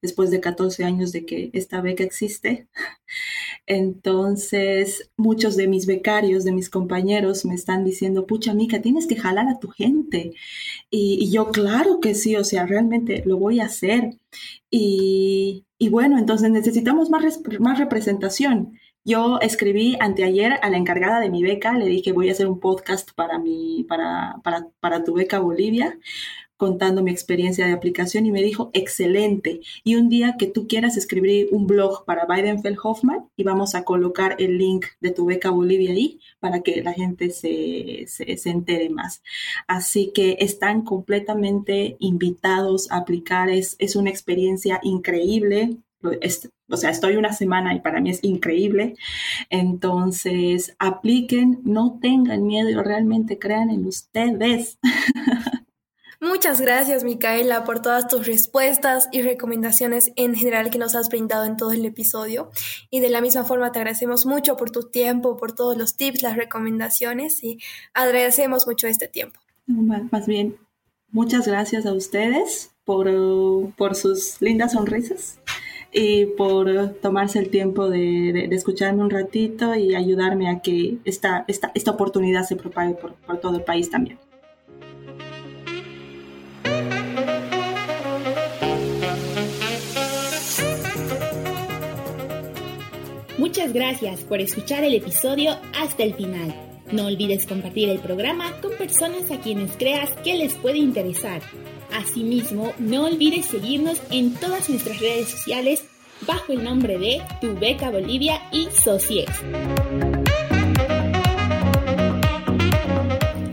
después 0.00 0.30
de 0.30 0.40
14 0.40 0.84
años 0.84 1.12
de 1.12 1.26
que 1.26 1.50
esta 1.52 1.80
beca 1.80 2.04
existe. 2.04 2.68
Entonces, 3.66 5.10
muchos 5.16 5.56
de 5.56 5.68
mis 5.68 5.86
becarios, 5.86 6.44
de 6.44 6.52
mis 6.52 6.70
compañeros, 6.70 7.44
me 7.44 7.54
están 7.54 7.84
diciendo, 7.84 8.26
pucha, 8.26 8.54
Mica, 8.54 8.80
tienes 8.82 9.06
que 9.06 9.16
jalar 9.16 9.48
a 9.48 9.58
tu 9.58 9.68
gente. 9.68 10.34
Y, 10.90 11.30
yo, 11.30 11.50
claro 11.50 12.00
que 12.00 12.14
sí, 12.14 12.36
o 12.36 12.44
sea, 12.44 12.66
realmente 12.66 13.22
lo 13.26 13.38
voy 13.38 13.60
a 13.60 13.66
hacer. 13.66 14.18
Y, 14.70 15.64
bueno, 15.90 16.18
entonces 16.18 16.50
necesitamos 16.50 17.10
más, 17.10 17.40
más 17.60 17.78
representación. 17.78 18.78
Yo 19.04 19.40
escribí 19.40 19.96
anteayer 19.98 20.60
a 20.62 20.70
la 20.70 20.76
encargada 20.76 21.18
de 21.18 21.28
mi 21.28 21.42
beca, 21.42 21.72
le 21.72 21.86
dije 21.86 22.12
voy 22.12 22.28
a 22.28 22.32
hacer 22.32 22.46
un 22.46 22.60
podcast 22.60 23.10
para, 23.16 23.38
mi, 23.40 23.84
para, 23.88 24.36
para, 24.44 24.68
para 24.78 25.02
tu 25.02 25.14
beca 25.14 25.40
Bolivia, 25.40 25.98
contando 26.62 27.02
mi 27.02 27.10
experiencia 27.10 27.66
de 27.66 27.72
aplicación 27.72 28.24
y 28.24 28.30
me 28.30 28.40
dijo, 28.40 28.70
excelente. 28.72 29.62
Y 29.82 29.96
un 29.96 30.08
día 30.08 30.36
que 30.38 30.46
tú 30.46 30.68
quieras 30.68 30.96
escribir 30.96 31.48
un 31.50 31.66
blog 31.66 32.04
para 32.04 32.24
Biden 32.24 32.62
Hoffman 32.80 33.28
y 33.36 33.42
vamos 33.42 33.74
a 33.74 33.82
colocar 33.82 34.36
el 34.38 34.58
link 34.58 34.86
de 35.00 35.10
tu 35.10 35.26
beca 35.26 35.50
Bolivia 35.50 35.90
ahí 35.90 36.20
para 36.38 36.60
que 36.60 36.80
la 36.80 36.92
gente 36.92 37.30
se, 37.30 38.04
se, 38.06 38.48
entere 38.48 38.90
más. 38.90 39.24
Así 39.66 40.12
que 40.14 40.36
están 40.38 40.82
completamente 40.82 41.96
invitados 41.98 42.88
a 42.92 42.98
aplicar. 42.98 43.50
Es, 43.50 43.74
es 43.80 43.96
una 43.96 44.10
experiencia 44.10 44.78
increíble. 44.84 45.78
o 46.68 46.76
sea, 46.76 46.90
estoy 46.90 47.16
una 47.16 47.32
semana 47.32 47.74
y 47.74 47.80
para 47.80 48.00
mí 48.00 48.10
es 48.10 48.22
increíble. 48.22 48.94
Entonces, 49.50 50.76
apliquen, 50.78 51.58
no 51.64 51.98
tengan 52.00 52.46
miedo 52.46 52.84
realmente 52.84 53.36
crean 53.40 53.70
en 53.70 53.84
ustedes. 53.84 54.78
Muchas 56.34 56.62
gracias, 56.62 57.04
Micaela, 57.04 57.62
por 57.64 57.82
todas 57.82 58.08
tus 58.08 58.26
respuestas 58.26 59.10
y 59.12 59.20
recomendaciones 59.20 60.12
en 60.16 60.34
general 60.34 60.70
que 60.70 60.78
nos 60.78 60.94
has 60.94 61.10
brindado 61.10 61.44
en 61.44 61.58
todo 61.58 61.72
el 61.72 61.84
episodio. 61.84 62.50
Y 62.88 63.00
de 63.00 63.10
la 63.10 63.20
misma 63.20 63.44
forma 63.44 63.70
te 63.70 63.80
agradecemos 63.80 64.24
mucho 64.24 64.56
por 64.56 64.70
tu 64.70 64.84
tiempo, 64.84 65.36
por 65.36 65.52
todos 65.52 65.76
los 65.76 65.94
tips, 65.94 66.22
las 66.22 66.38
recomendaciones 66.38 67.44
y 67.44 67.58
agradecemos 67.92 68.66
mucho 68.66 68.86
este 68.86 69.08
tiempo. 69.08 69.38
Más 69.66 70.26
bien, 70.26 70.56
muchas 71.10 71.46
gracias 71.46 71.84
a 71.84 71.92
ustedes 71.92 72.70
por, 72.86 73.10
por 73.76 73.94
sus 73.94 74.40
lindas 74.40 74.72
sonrisas 74.72 75.38
y 75.92 76.24
por 76.24 76.94
tomarse 77.02 77.40
el 77.40 77.50
tiempo 77.50 77.90
de, 77.90 78.46
escucharme 78.52 79.02
un 79.02 79.10
ratito 79.10 79.74
y 79.74 79.94
ayudarme 79.94 80.48
a 80.48 80.60
que 80.60 80.96
esta, 81.04 81.44
esta, 81.46 81.72
esta 81.74 81.90
oportunidad 81.90 82.44
se 82.44 82.56
propague 82.56 82.94
por, 82.94 83.16
por 83.16 83.38
todo 83.38 83.58
el 83.58 83.64
país 83.64 83.90
también. 83.90 84.18
Muchas 93.52 93.74
gracias 93.74 94.20
por 94.20 94.40
escuchar 94.40 94.82
el 94.82 94.94
episodio 94.94 95.54
hasta 95.78 96.04
el 96.04 96.14
final. 96.14 96.54
No 96.90 97.04
olvides 97.04 97.46
compartir 97.46 97.90
el 97.90 97.98
programa 97.98 98.50
con 98.62 98.72
personas 98.78 99.30
a 99.30 99.40
quienes 99.40 99.76
creas 99.76 100.08
que 100.24 100.38
les 100.38 100.54
puede 100.54 100.78
interesar. 100.78 101.42
Asimismo, 101.92 102.72
no 102.78 103.04
olvides 103.04 103.44
seguirnos 103.44 104.00
en 104.10 104.32
todas 104.36 104.70
nuestras 104.70 104.98
redes 105.00 105.28
sociales 105.28 105.84
bajo 106.26 106.54
el 106.54 106.64
nombre 106.64 106.96
de 106.96 107.20
Tu 107.42 107.54
Beca 107.54 107.90
Bolivia 107.90 108.40
y 108.52 108.68
Socies. 108.70 109.28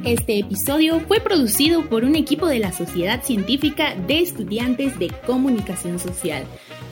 Este 0.05 0.39
episodio 0.39 1.01
fue 1.01 1.19
producido 1.19 1.89
por 1.89 2.05
un 2.05 2.15
equipo 2.15 2.47
de 2.47 2.59
la 2.59 2.71
Sociedad 2.71 3.21
Científica 3.21 3.95
de 4.07 4.21
Estudiantes 4.21 4.97
de 4.97 5.09
Comunicación 5.27 5.99
Social, 5.99 6.45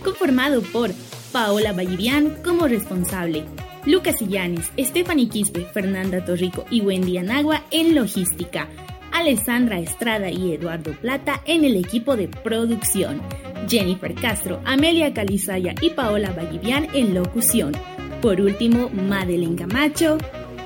conformado 0.03 0.61
por 0.61 0.91
Paola 1.31 1.73
Vallivian 1.73 2.37
como 2.43 2.67
responsable, 2.67 3.43
Lucas 3.85 4.21
Illanes, 4.21 4.71
Stephanie 4.77 5.29
Quispe, 5.29 5.65
Fernanda 5.65 6.23
Torrico 6.23 6.65
y 6.69 6.81
Wendy 6.81 7.17
Anagua 7.17 7.63
en 7.71 7.95
logística, 7.95 8.67
Alessandra 9.11 9.79
Estrada 9.79 10.29
y 10.29 10.53
Eduardo 10.53 10.91
Plata 10.93 11.41
en 11.45 11.65
el 11.65 11.75
equipo 11.75 12.15
de 12.15 12.27
producción, 12.27 13.21
Jennifer 13.67 14.13
Castro, 14.15 14.61
Amelia 14.65 15.13
Calizaya 15.13 15.75
y 15.81 15.89
Paola 15.89 16.31
Vallivian 16.31 16.87
en 16.93 17.13
locución. 17.13 17.73
Por 18.21 18.41
último, 18.41 18.89
Madeleine 18.89 19.55
Camacho 19.55 20.17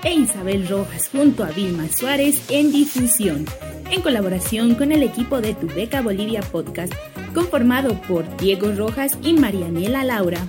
e 0.04 0.13
Isabel 0.13 0.67
Rojas 0.67 1.10
junto 1.12 1.43
a 1.43 1.52
Vilma 1.52 1.88
Suárez 1.88 2.41
en 2.50 2.71
difusión, 2.71 3.45
en 3.91 4.01
colaboración 4.01 4.75
con 4.75 4.91
el 4.91 5.04
equipo 5.04 5.41
de 5.41 5.54
Tu 5.54 5.67
Beca 5.67 6.01
Bolivia 6.01 6.41
Podcast, 6.41 6.93
conformado 7.34 7.93
por 8.01 8.25
Diego 8.38 8.71
Rojas 8.71 9.17
y 9.21 9.34
Marianela 9.34 10.04
Laura. 10.04 10.39